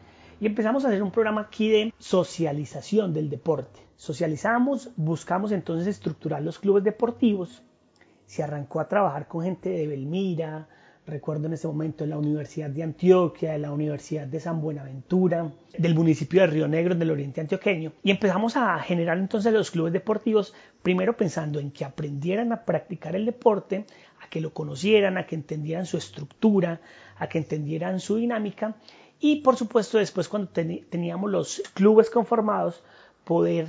y 0.40 0.46
empezamos 0.46 0.84
a 0.84 0.88
hacer 0.88 1.02
un 1.02 1.10
programa 1.10 1.40
aquí 1.40 1.68
de 1.68 1.92
socialización 1.98 3.12
del 3.12 3.28
deporte. 3.28 3.80
Socializamos, 3.96 4.90
buscamos 4.94 5.50
entonces 5.50 5.88
estructurar 5.88 6.40
los 6.40 6.60
clubes 6.60 6.84
deportivos, 6.84 7.64
se 8.26 8.44
arrancó 8.44 8.78
a 8.78 8.88
trabajar 8.88 9.26
con 9.26 9.42
gente 9.42 9.70
de 9.70 9.88
Belmira, 9.88 10.68
recuerdo 11.08 11.46
en 11.46 11.54
ese 11.54 11.66
momento 11.66 12.04
en 12.04 12.10
la 12.10 12.18
Universidad 12.18 12.70
de 12.70 12.82
Antioquia, 12.82 13.52
de 13.52 13.58
la 13.58 13.72
Universidad 13.72 14.26
de 14.26 14.38
San 14.38 14.60
Buenaventura, 14.60 15.50
del 15.76 15.94
municipio 15.94 16.42
de 16.42 16.46
Río 16.46 16.68
Negro, 16.68 16.94
del 16.94 17.10
oriente 17.10 17.40
antioqueño, 17.40 17.92
y 18.02 18.10
empezamos 18.10 18.56
a 18.56 18.78
generar 18.80 19.18
entonces 19.18 19.52
los 19.52 19.70
clubes 19.70 19.92
deportivos, 19.92 20.54
primero 20.82 21.16
pensando 21.16 21.58
en 21.58 21.70
que 21.70 21.84
aprendieran 21.84 22.52
a 22.52 22.64
practicar 22.64 23.16
el 23.16 23.24
deporte, 23.24 23.86
a 24.20 24.28
que 24.28 24.40
lo 24.40 24.52
conocieran, 24.52 25.16
a 25.16 25.26
que 25.26 25.34
entendieran 25.34 25.86
su 25.86 25.96
estructura, 25.96 26.80
a 27.16 27.28
que 27.28 27.38
entendieran 27.38 28.00
su 28.00 28.16
dinámica, 28.16 28.76
y 29.18 29.36
por 29.36 29.56
supuesto 29.56 29.98
después 29.98 30.28
cuando 30.28 30.50
teníamos 30.50 31.30
los 31.30 31.62
clubes 31.74 32.10
conformados, 32.10 32.82
poder 33.24 33.66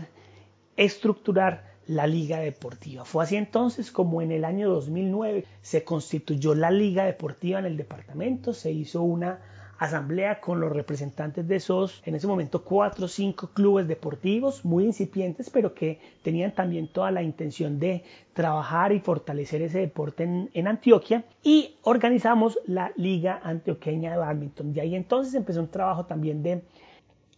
estructurar 0.77 1.68
la 1.89 2.05
Liga 2.05 2.39
Deportiva. 2.39 3.03
Fue 3.03 3.23
así 3.23 3.35
entonces 3.35 3.91
como 3.91 4.21
en 4.21 4.31
el 4.31 4.45
año 4.45 4.69
2009 4.69 5.45
se 5.63 5.83
constituyó 5.83 6.53
la 6.53 6.69
Liga 6.69 7.03
Deportiva 7.05 7.57
en 7.57 7.65
el 7.65 7.77
departamento, 7.77 8.53
se 8.53 8.71
hizo 8.71 9.01
una 9.01 9.39
asamblea 9.79 10.39
con 10.39 10.59
los 10.59 10.71
representantes 10.71 11.47
de 11.47 11.55
esos, 11.55 12.03
en 12.05 12.13
ese 12.13 12.27
momento 12.27 12.63
cuatro 12.63 13.05
o 13.05 13.07
cinco 13.07 13.49
clubes 13.55 13.87
deportivos 13.87 14.63
muy 14.65 14.83
incipientes, 14.83 15.49
pero 15.49 15.73
que 15.73 15.99
tenían 16.21 16.53
también 16.53 16.89
toda 16.89 17.09
la 17.09 17.23
intención 17.23 17.79
de 17.79 18.03
trabajar 18.33 18.91
y 18.91 18.99
fortalecer 18.99 19.63
ese 19.63 19.79
deporte 19.79 20.25
en, 20.25 20.51
en 20.53 20.67
Antioquia 20.67 21.23
y 21.41 21.75
organizamos 21.81 22.59
la 22.67 22.91
Liga 22.97 23.39
Antioqueña 23.41 24.11
de 24.11 24.17
Badminton. 24.17 24.75
Y 24.75 24.79
ahí 24.79 24.95
entonces 24.95 25.33
empezó 25.33 25.61
un 25.61 25.71
trabajo 25.71 26.05
también 26.05 26.43
de 26.43 26.61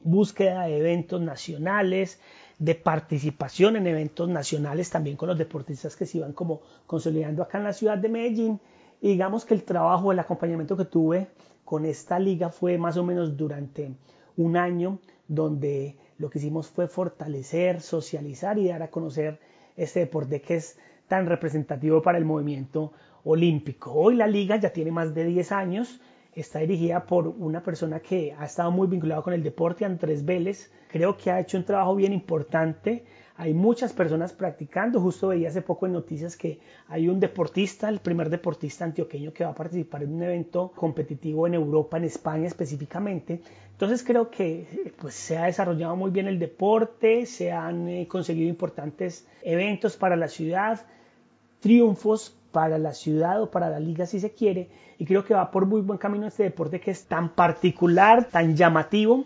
búsqueda 0.03 0.65
de 0.65 0.77
eventos 0.77 1.21
nacionales, 1.21 2.19
de 2.61 2.75
participación 2.75 3.75
en 3.75 3.87
eventos 3.87 4.29
nacionales 4.29 4.91
también 4.91 5.17
con 5.17 5.27
los 5.27 5.37
deportistas 5.39 5.95
que 5.95 6.05
se 6.05 6.19
iban 6.19 6.31
como 6.31 6.61
consolidando 6.85 7.41
acá 7.41 7.57
en 7.57 7.63
la 7.63 7.73
ciudad 7.73 7.97
de 7.97 8.07
Medellín. 8.07 8.59
Y 9.01 9.07
digamos 9.09 9.45
que 9.45 9.55
el 9.55 9.63
trabajo, 9.63 10.11
el 10.11 10.19
acompañamiento 10.19 10.77
que 10.77 10.85
tuve 10.85 11.27
con 11.65 11.85
esta 11.85 12.19
liga 12.19 12.51
fue 12.51 12.77
más 12.77 12.97
o 12.97 13.03
menos 13.03 13.35
durante 13.35 13.91
un 14.37 14.57
año 14.57 14.99
donde 15.27 15.97
lo 16.19 16.29
que 16.29 16.37
hicimos 16.37 16.67
fue 16.67 16.87
fortalecer, 16.87 17.81
socializar 17.81 18.59
y 18.59 18.67
dar 18.67 18.83
a 18.83 18.91
conocer 18.91 19.39
este 19.75 20.01
deporte 20.01 20.39
que 20.39 20.57
es 20.57 20.77
tan 21.07 21.25
representativo 21.25 22.03
para 22.03 22.19
el 22.19 22.25
movimiento 22.25 22.93
olímpico. 23.23 23.91
Hoy 23.91 24.15
la 24.17 24.27
liga 24.27 24.57
ya 24.57 24.71
tiene 24.71 24.91
más 24.91 25.15
de 25.15 25.25
10 25.25 25.51
años, 25.51 25.99
está 26.33 26.59
dirigida 26.59 27.05
por 27.05 27.27
una 27.27 27.61
persona 27.61 27.99
que 27.99 28.33
ha 28.37 28.45
estado 28.45 28.71
muy 28.71 28.87
vinculada 28.87 29.21
con 29.21 29.33
el 29.33 29.43
deporte, 29.43 29.85
Andrés 29.85 30.23
Vélez. 30.23 30.71
Creo 30.89 31.17
que 31.17 31.31
ha 31.31 31.39
hecho 31.39 31.57
un 31.57 31.65
trabajo 31.65 31.95
bien 31.95 32.13
importante. 32.13 33.03
Hay 33.37 33.53
muchas 33.53 33.91
personas 33.91 34.33
practicando. 34.33 35.01
Justo 35.01 35.29
veía 35.29 35.49
hace 35.49 35.61
poco 35.61 35.85
en 35.87 35.93
noticias 35.93 36.37
que 36.37 36.59
hay 36.87 37.07
un 37.07 37.19
deportista, 37.19 37.89
el 37.89 37.99
primer 37.99 38.29
deportista 38.29 38.85
antioqueño 38.85 39.33
que 39.33 39.43
va 39.43 39.51
a 39.51 39.55
participar 39.55 40.03
en 40.03 40.13
un 40.13 40.23
evento 40.23 40.71
competitivo 40.75 41.47
en 41.47 41.55
Europa, 41.55 41.97
en 41.97 42.05
España 42.05 42.47
específicamente. 42.47 43.41
Entonces 43.71 44.03
creo 44.03 44.29
que 44.29 44.93
pues, 44.99 45.15
se 45.15 45.37
ha 45.37 45.45
desarrollado 45.45 45.95
muy 45.95 46.11
bien 46.11 46.27
el 46.27 46.37
deporte, 46.37 47.25
se 47.25 47.51
han 47.51 47.87
eh, 47.87 48.07
conseguido 48.07 48.47
importantes 48.47 49.27
eventos 49.41 49.97
para 49.97 50.15
la 50.15 50.27
ciudad, 50.27 50.85
triunfos 51.59 52.37
para 52.51 52.77
la 52.77 52.93
ciudad 52.93 53.41
o 53.41 53.49
para 53.49 53.69
la 53.69 53.79
liga 53.79 54.05
si 54.05 54.19
se 54.19 54.31
quiere 54.31 54.69
y 54.97 55.05
creo 55.05 55.23
que 55.23 55.33
va 55.33 55.51
por 55.51 55.65
muy 55.65 55.81
buen 55.81 55.97
camino 55.97 56.27
este 56.27 56.43
deporte 56.43 56.79
que 56.79 56.91
es 56.91 57.05
tan 57.05 57.29
particular, 57.29 58.25
tan 58.25 58.55
llamativo 58.55 59.25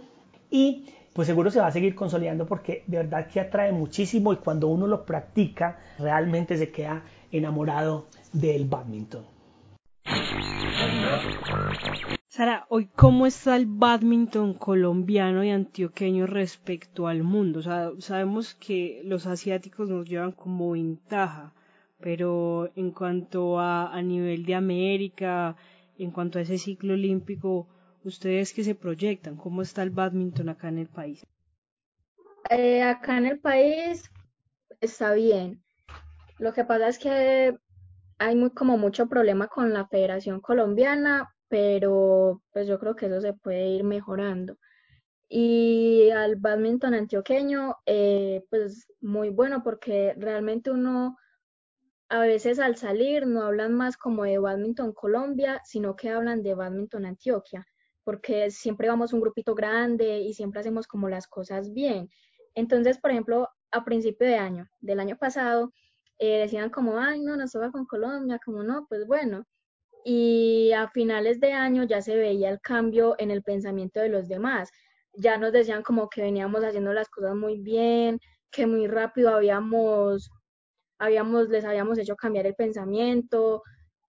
y 0.49 0.85
pues 1.13 1.27
seguro 1.27 1.49
se 1.49 1.59
va 1.59 1.67
a 1.67 1.71
seguir 1.71 1.95
consolidando 1.95 2.45
porque 2.45 2.83
de 2.87 2.97
verdad 2.97 3.27
que 3.27 3.39
atrae 3.39 3.71
muchísimo 3.71 4.33
y 4.33 4.37
cuando 4.37 4.67
uno 4.67 4.87
lo 4.87 5.05
practica 5.05 5.79
realmente 5.97 6.57
se 6.57 6.71
queda 6.71 7.03
enamorado 7.31 8.07
del 8.33 8.65
badminton. 8.65 9.25
Sara, 12.27 12.65
hoy 12.67 12.89
cómo 12.93 13.25
está 13.27 13.55
el 13.55 13.65
badminton 13.65 14.55
colombiano 14.55 15.41
y 15.45 15.51
antioqueño 15.51 16.27
respecto 16.27 17.07
al 17.07 17.23
mundo. 17.23 17.61
Sabemos 17.99 18.55
que 18.55 19.01
los 19.05 19.25
asiáticos 19.25 19.89
nos 19.89 20.05
llevan 20.05 20.33
como 20.33 20.71
ventaja, 20.71 21.53
pero 22.05 22.69
en 22.75 22.91
cuanto 22.91 23.59
a, 23.59 23.91
a 23.91 23.99
nivel 24.03 24.45
de 24.45 24.53
América, 24.53 25.55
en 25.97 26.11
cuanto 26.11 26.37
a 26.37 26.43
ese 26.43 26.59
ciclo 26.59 26.93
olímpico, 26.93 27.67
¿ustedes 28.03 28.53
qué 28.53 28.63
se 28.63 28.75
proyectan? 28.75 29.35
¿Cómo 29.35 29.63
está 29.63 29.81
el 29.81 29.89
badminton 29.89 30.49
acá 30.49 30.67
en 30.67 30.77
el 30.77 30.87
país? 30.87 31.25
Eh, 32.51 32.83
acá 32.83 33.17
en 33.17 33.25
el 33.25 33.39
país 33.39 34.03
está 34.81 35.15
bien. 35.15 35.63
Lo 36.37 36.53
que 36.53 36.63
pasa 36.63 36.89
es 36.89 36.99
que 36.99 37.57
hay 38.19 38.35
muy, 38.35 38.51
como 38.51 38.77
mucho 38.77 39.07
problema 39.07 39.47
con 39.47 39.73
la 39.73 39.87
Federación 39.87 40.41
Colombiana, 40.41 41.33
pero 41.47 42.43
pues 42.53 42.67
yo 42.67 42.77
creo 42.77 42.95
que 42.95 43.07
eso 43.07 43.19
se 43.19 43.33
puede 43.33 43.69
ir 43.69 43.83
mejorando. 43.83 44.59
Y 45.27 46.11
al 46.11 46.35
badminton 46.35 46.93
antioqueño, 46.93 47.77
eh, 47.87 48.43
pues 48.51 48.93
muy 49.01 49.31
bueno 49.31 49.63
porque 49.63 50.13
realmente 50.19 50.69
uno 50.69 51.17
a 52.09 52.19
veces 52.19 52.59
al 52.59 52.75
salir 52.75 53.25
no 53.25 53.43
hablan 53.43 53.73
más 53.73 53.97
como 53.97 54.23
de 54.23 54.37
Badminton 54.37 54.93
Colombia, 54.93 55.61
sino 55.65 55.95
que 55.95 56.09
hablan 56.09 56.43
de 56.43 56.53
Badminton 56.53 57.05
Antioquia, 57.05 57.65
porque 58.03 58.51
siempre 58.51 58.87
vamos 58.87 59.13
un 59.13 59.21
grupito 59.21 59.55
grande 59.55 60.19
y 60.19 60.33
siempre 60.33 60.59
hacemos 60.59 60.87
como 60.87 61.09
las 61.09 61.27
cosas 61.27 61.73
bien. 61.73 62.09
Entonces, 62.53 62.99
por 62.99 63.11
ejemplo, 63.11 63.49
a 63.71 63.83
principio 63.83 64.27
de 64.27 64.35
año, 64.37 64.67
del 64.79 64.99
año 64.99 65.17
pasado, 65.17 65.73
eh, 66.19 66.39
decían 66.39 66.69
como, 66.69 66.99
ay, 66.99 67.21
no, 67.21 67.35
nos 67.35 67.51
toca 67.51 67.71
con 67.71 67.85
Colombia, 67.85 68.39
como 68.43 68.63
no, 68.63 68.85
pues 68.87 69.05
bueno. 69.07 69.45
Y 70.05 70.71
a 70.73 70.87
finales 70.89 71.39
de 71.39 71.53
año 71.53 71.83
ya 71.83 72.01
se 72.01 72.15
veía 72.15 72.49
el 72.49 72.61
cambio 72.61 73.15
en 73.17 73.31
el 73.31 73.43
pensamiento 73.43 73.99
de 73.99 74.09
los 74.09 74.27
demás. 74.27 74.69
Ya 75.13 75.37
nos 75.37 75.51
decían 75.51 75.83
como 75.83 76.09
que 76.09 76.21
veníamos 76.21 76.63
haciendo 76.63 76.93
las 76.93 77.09
cosas 77.09 77.35
muy 77.35 77.59
bien, 77.59 78.19
que 78.51 78.67
muy 78.67 78.87
rápido 78.87 79.29
habíamos 79.35 80.29
habíamos, 80.97 81.49
les 81.49 81.65
habíamos 81.65 81.97
hecho 81.97 82.15
cambiar 82.15 82.45
el 82.45 82.55
pensamiento, 82.55 83.63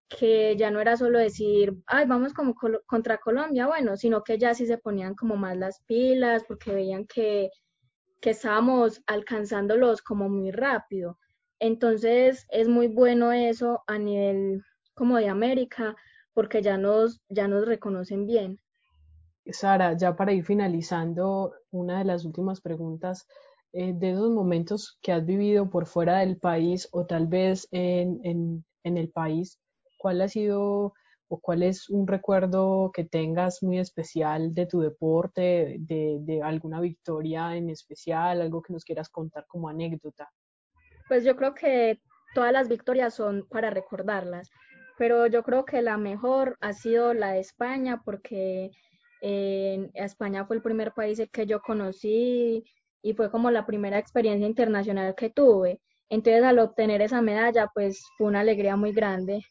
que 0.08 0.56
ya 0.56 0.70
no 0.70 0.80
era 0.80 0.96
solo 0.96 1.18
decir, 1.18 1.74
ay, 1.86 2.06
vamos 2.06 2.32
como 2.32 2.54
contra 2.86 3.18
Colombia, 3.18 3.66
bueno, 3.66 3.96
sino 3.96 4.22
que 4.22 4.38
ya 4.38 4.54
sí 4.54 4.66
se 4.66 4.78
ponían 4.78 5.14
como 5.14 5.36
más 5.36 5.56
las 5.56 5.80
pilas 5.86 6.44
porque 6.46 6.72
veían 6.72 7.06
que, 7.06 7.50
que 8.20 8.30
estábamos 8.30 9.02
alcanzándolos 9.06 10.02
como 10.02 10.28
muy 10.28 10.52
rápido. 10.52 11.18
Entonces 11.58 12.46
es 12.50 12.68
muy 12.68 12.88
bueno 12.88 13.32
eso 13.32 13.82
a 13.86 13.98
nivel 13.98 14.62
como 14.94 15.16
de 15.16 15.28
América 15.28 15.96
porque 16.34 16.62
ya 16.62 16.76
nos, 16.76 17.20
ya 17.28 17.48
nos 17.48 17.66
reconocen 17.66 18.26
bien. 18.26 18.60
Sara, 19.46 19.96
ya 19.96 20.16
para 20.16 20.32
ir 20.32 20.44
finalizando, 20.44 21.54
una 21.70 21.98
de 21.98 22.04
las 22.04 22.24
últimas 22.24 22.60
preguntas 22.60 23.26
eh, 23.78 23.92
de 23.94 24.12
esos 24.12 24.30
momentos 24.30 24.98
que 25.02 25.12
has 25.12 25.26
vivido 25.26 25.68
por 25.68 25.86
fuera 25.86 26.20
del 26.20 26.38
país 26.38 26.88
o 26.92 27.04
tal 27.04 27.26
vez 27.26 27.68
en, 27.72 28.64
en, 28.84 28.96
el 28.96 29.10
país, 29.10 29.60
¿cuál 29.98 30.22
ha 30.22 30.28
sido 30.28 30.94
o 31.28 31.40
cuál 31.40 31.62
es 31.62 31.90
un 31.90 32.06
recuerdo 32.06 32.90
que 32.94 33.04
tengas 33.04 33.62
muy 33.62 33.78
especial 33.78 34.54
de 34.54 34.64
tu 34.64 34.80
deporte, 34.80 35.76
de, 35.80 36.16
de, 36.20 36.42
alguna 36.42 36.80
victoria 36.80 37.54
en 37.54 37.68
especial, 37.68 38.40
algo 38.40 38.62
que 38.62 38.72
nos 38.72 38.82
quieras 38.82 39.10
contar 39.10 39.44
como 39.46 39.68
anécdota? 39.68 40.30
Pues 41.06 41.22
yo 41.22 41.36
creo 41.36 41.52
que 41.52 42.00
todas 42.34 42.54
las 42.54 42.68
victorias 42.68 43.12
son 43.12 43.46
para 43.50 43.68
recordarlas, 43.68 44.48
pero 44.96 45.26
yo 45.26 45.42
creo 45.42 45.66
que 45.66 45.82
la 45.82 45.98
mejor 45.98 46.56
ha 46.62 46.72
sido 46.72 47.12
la 47.12 47.32
de 47.32 47.40
España 47.40 48.00
porque 48.02 48.70
en 49.20 49.90
España 49.92 50.46
fue 50.46 50.56
el 50.56 50.62
primer 50.62 50.92
país 50.92 51.20
que 51.30 51.44
yo 51.44 51.60
conocí 51.60 52.64
y 53.06 53.14
fue 53.14 53.30
como 53.30 53.52
la 53.52 53.66
primera 53.66 53.98
experiencia 53.98 54.48
internacional 54.48 55.14
que 55.14 55.30
tuve. 55.30 55.80
Entonces 56.08 56.42
al 56.42 56.58
obtener 56.58 57.02
esa 57.02 57.22
medalla, 57.22 57.70
pues 57.72 58.04
fue 58.18 58.26
una 58.26 58.40
alegría 58.40 58.74
muy 58.76 58.92
grande. 58.92 59.44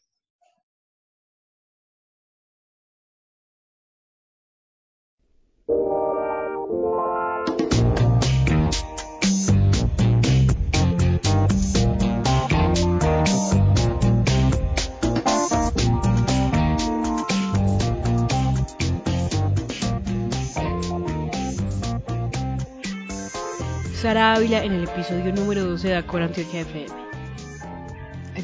Sara 24.06 24.34
Ávila 24.34 24.62
en 24.62 24.70
el 24.70 24.84
episodio 24.84 25.32
número 25.32 25.64
12 25.64 25.88
de 25.88 25.96
Acor 25.96 26.22
Antioquia 26.22 26.60
FM. 26.60 26.86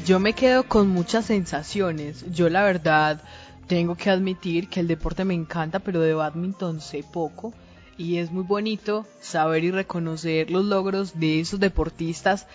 Yo 0.05 0.19
me 0.19 0.33
quedo 0.33 0.67
con 0.67 0.89
muchas 0.89 1.27
sensaciones. 1.27 2.25
Yo 2.33 2.49
la 2.49 2.63
verdad 2.63 3.21
tengo 3.65 3.95
que 3.95 4.09
admitir 4.09 4.67
que 4.67 4.81
el 4.81 4.89
deporte 4.89 5.23
me 5.23 5.33
encanta, 5.33 5.79
pero 5.79 6.01
de 6.01 6.13
badminton 6.13 6.81
sé 6.81 7.01
poco. 7.09 7.53
Y 7.97 8.17
es 8.17 8.29
muy 8.29 8.43
bonito 8.43 9.07
saber 9.21 9.63
y 9.63 9.71
reconocer 9.71 10.51
los 10.51 10.65
logros 10.65 11.17
de 11.17 11.39
esos 11.39 11.61
deportistas 11.61 12.45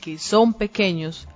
que 0.00 0.16
son 0.16 0.54
pequeños, 0.54 1.28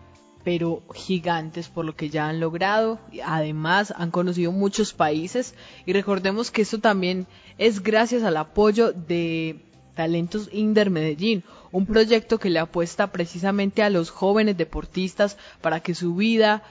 pero 0.42 0.82
gigantes 0.94 1.68
por 1.68 1.84
lo 1.84 1.94
que 1.94 2.08
ya 2.08 2.30
han 2.30 2.40
logrado. 2.40 2.98
Además, 3.26 3.92
han 3.94 4.10
conocido 4.10 4.52
muchos 4.52 4.94
países 4.94 5.54
y 5.84 5.92
recordemos 5.92 6.50
que 6.50 6.62
esto 6.62 6.78
también 6.78 7.26
es 7.58 7.82
gracias 7.82 8.22
al 8.22 8.38
apoyo 8.38 8.92
de 8.92 9.66
Talentos 10.00 10.48
Inder 10.50 10.88
Medellín, 10.88 11.44
un 11.72 11.84
proyecto 11.84 12.38
que 12.38 12.48
le 12.48 12.58
apuesta 12.58 13.12
precisamente 13.12 13.82
a 13.82 13.90
los 13.90 14.08
jóvenes 14.08 14.56
deportistas 14.56 15.36
para 15.60 15.80
que 15.80 15.94
su 15.94 16.14
vida 16.14 16.62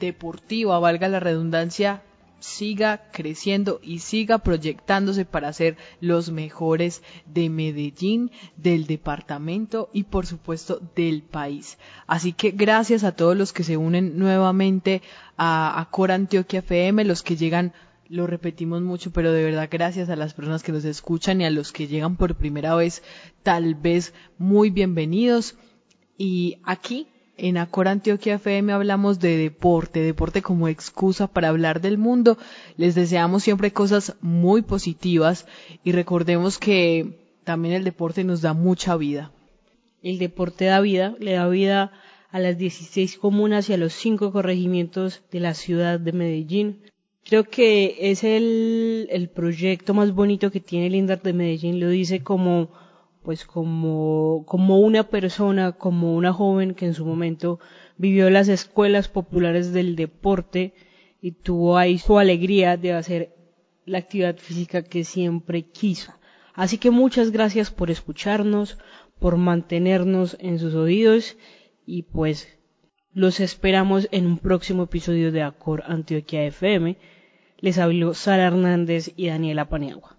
deportiva, 0.00 0.78
valga 0.78 1.08
la 1.08 1.20
redundancia, 1.20 2.00
siga 2.40 3.02
creciendo 3.12 3.80
y 3.82 3.98
siga 3.98 4.38
proyectándose 4.38 5.26
para 5.26 5.52
ser 5.52 5.76
los 6.00 6.30
mejores 6.30 7.02
de 7.26 7.50
Medellín, 7.50 8.30
del 8.56 8.86
departamento 8.86 9.90
y 9.92 10.04
por 10.04 10.24
supuesto 10.24 10.80
del 10.96 11.20
país. 11.20 11.76
Así 12.06 12.32
que 12.32 12.50
gracias 12.52 13.04
a 13.04 13.12
todos 13.12 13.36
los 13.36 13.52
que 13.52 13.62
se 13.62 13.76
unen 13.76 14.18
nuevamente 14.18 15.02
a, 15.36 15.86
a 15.92 16.14
Antioquia 16.14 16.60
FM, 16.60 17.04
los 17.04 17.22
que 17.22 17.36
llegan 17.36 17.74
lo 18.08 18.26
repetimos 18.26 18.82
mucho, 18.82 19.12
pero 19.12 19.32
de 19.32 19.44
verdad 19.44 19.68
gracias 19.70 20.08
a 20.08 20.16
las 20.16 20.34
personas 20.34 20.62
que 20.62 20.72
nos 20.72 20.84
escuchan 20.84 21.40
y 21.40 21.44
a 21.44 21.50
los 21.50 21.72
que 21.72 21.86
llegan 21.86 22.16
por 22.16 22.34
primera 22.36 22.74
vez, 22.74 23.02
tal 23.42 23.74
vez 23.74 24.14
muy 24.38 24.70
bienvenidos. 24.70 25.56
Y 26.16 26.58
aquí 26.64 27.08
en 27.36 27.56
Acor 27.56 27.88
Antioquia 27.88 28.34
FM 28.34 28.72
hablamos 28.72 29.18
de 29.18 29.36
deporte, 29.36 30.00
deporte 30.00 30.42
como 30.42 30.68
excusa 30.68 31.26
para 31.26 31.48
hablar 31.48 31.80
del 31.80 31.98
mundo. 31.98 32.38
Les 32.76 32.94
deseamos 32.94 33.42
siempre 33.42 33.72
cosas 33.72 34.16
muy 34.20 34.62
positivas 34.62 35.46
y 35.82 35.92
recordemos 35.92 36.58
que 36.58 37.38
también 37.44 37.74
el 37.74 37.84
deporte 37.84 38.24
nos 38.24 38.40
da 38.40 38.52
mucha 38.52 38.96
vida. 38.96 39.32
El 40.02 40.18
deporte 40.18 40.66
da 40.66 40.80
vida, 40.80 41.16
le 41.18 41.32
da 41.32 41.48
vida 41.48 41.92
a 42.30 42.38
las 42.38 42.58
16 42.58 43.18
comunas 43.18 43.70
y 43.70 43.74
a 43.74 43.78
los 43.78 43.92
5 43.94 44.32
corregimientos 44.32 45.22
de 45.30 45.40
la 45.40 45.54
ciudad 45.54 45.98
de 45.98 46.12
Medellín. 46.12 46.82
Creo 47.24 47.44
que 47.44 47.96
es 48.10 48.22
el, 48.22 49.08
el 49.10 49.30
proyecto 49.30 49.94
más 49.94 50.12
bonito 50.12 50.50
que 50.50 50.60
tiene 50.60 50.86
el 50.86 51.06
de 51.06 51.32
Medellín, 51.32 51.80
lo 51.80 51.88
dice 51.88 52.22
como, 52.22 52.70
pues 53.22 53.46
como, 53.46 54.44
como 54.46 54.78
una 54.78 55.04
persona, 55.04 55.72
como 55.72 56.14
una 56.14 56.34
joven 56.34 56.74
que 56.74 56.84
en 56.84 56.94
su 56.94 57.06
momento 57.06 57.60
vivió 57.96 58.28
las 58.28 58.48
escuelas 58.48 59.08
populares 59.08 59.72
del 59.72 59.96
deporte 59.96 60.74
y 61.22 61.32
tuvo 61.32 61.78
ahí 61.78 61.98
su 61.98 62.18
alegría 62.18 62.76
de 62.76 62.92
hacer 62.92 63.34
la 63.86 63.98
actividad 63.98 64.36
física 64.36 64.82
que 64.82 65.04
siempre 65.04 65.62
quiso. 65.62 66.12
Así 66.52 66.76
que 66.76 66.90
muchas 66.90 67.30
gracias 67.30 67.70
por 67.70 67.90
escucharnos, 67.90 68.78
por 69.18 69.38
mantenernos 69.38 70.36
en 70.40 70.58
sus 70.58 70.74
oídos 70.74 71.36
y 71.86 72.02
pues 72.02 72.58
los 73.14 73.40
esperamos 73.40 74.08
en 74.10 74.26
un 74.26 74.38
próximo 74.38 74.82
episodio 74.84 75.32
de 75.32 75.42
Acor 75.42 75.84
Antioquia 75.86 76.44
FM. 76.44 76.98
Les 77.64 77.78
habló 77.78 78.12
Sara 78.12 78.48
Hernández 78.48 79.12
y 79.16 79.28
Daniela 79.28 79.70
Paniagua. 79.70 80.18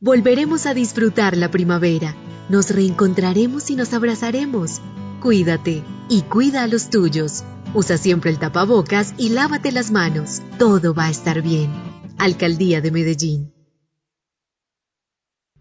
Volveremos 0.00 0.66
a 0.66 0.74
disfrutar 0.74 1.36
la 1.36 1.52
primavera. 1.52 2.16
Nos 2.48 2.74
reencontraremos 2.74 3.70
y 3.70 3.76
nos 3.76 3.92
abrazaremos. 3.94 4.80
Cuídate 5.20 5.84
y 6.08 6.22
cuida 6.22 6.64
a 6.64 6.66
los 6.66 6.90
tuyos. 6.90 7.44
Usa 7.74 7.96
siempre 7.96 8.32
el 8.32 8.40
tapabocas 8.40 9.14
y 9.18 9.28
lávate 9.28 9.70
las 9.70 9.92
manos. 9.92 10.42
Todo 10.58 10.94
va 10.94 11.06
a 11.06 11.10
estar 11.10 11.42
bien. 11.42 11.70
Alcaldía 12.18 12.80
de 12.80 12.90
Medellín. 12.90 13.52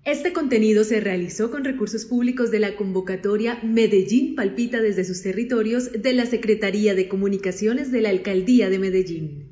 Este 0.04 0.34
contenido 0.34 0.84
se 0.84 1.00
realizó 1.00 1.52
con 1.52 1.64
recursos 1.64 2.06
públicos 2.06 2.50
de 2.50 2.58
la 2.58 2.76
convocatoria 2.76 3.60
Medellín 3.62 4.34
Palpita 4.34 4.82
desde 4.82 5.04
sus 5.04 5.22
territorios 5.22 5.92
de 5.92 6.14
la 6.14 6.26
Secretaría 6.26 6.96
de 6.96 7.08
Comunicaciones 7.08 7.92
de 7.92 8.02
la 8.02 8.10
Alcaldía 8.10 8.72
de 8.72 8.80
Medellín. 8.80 9.51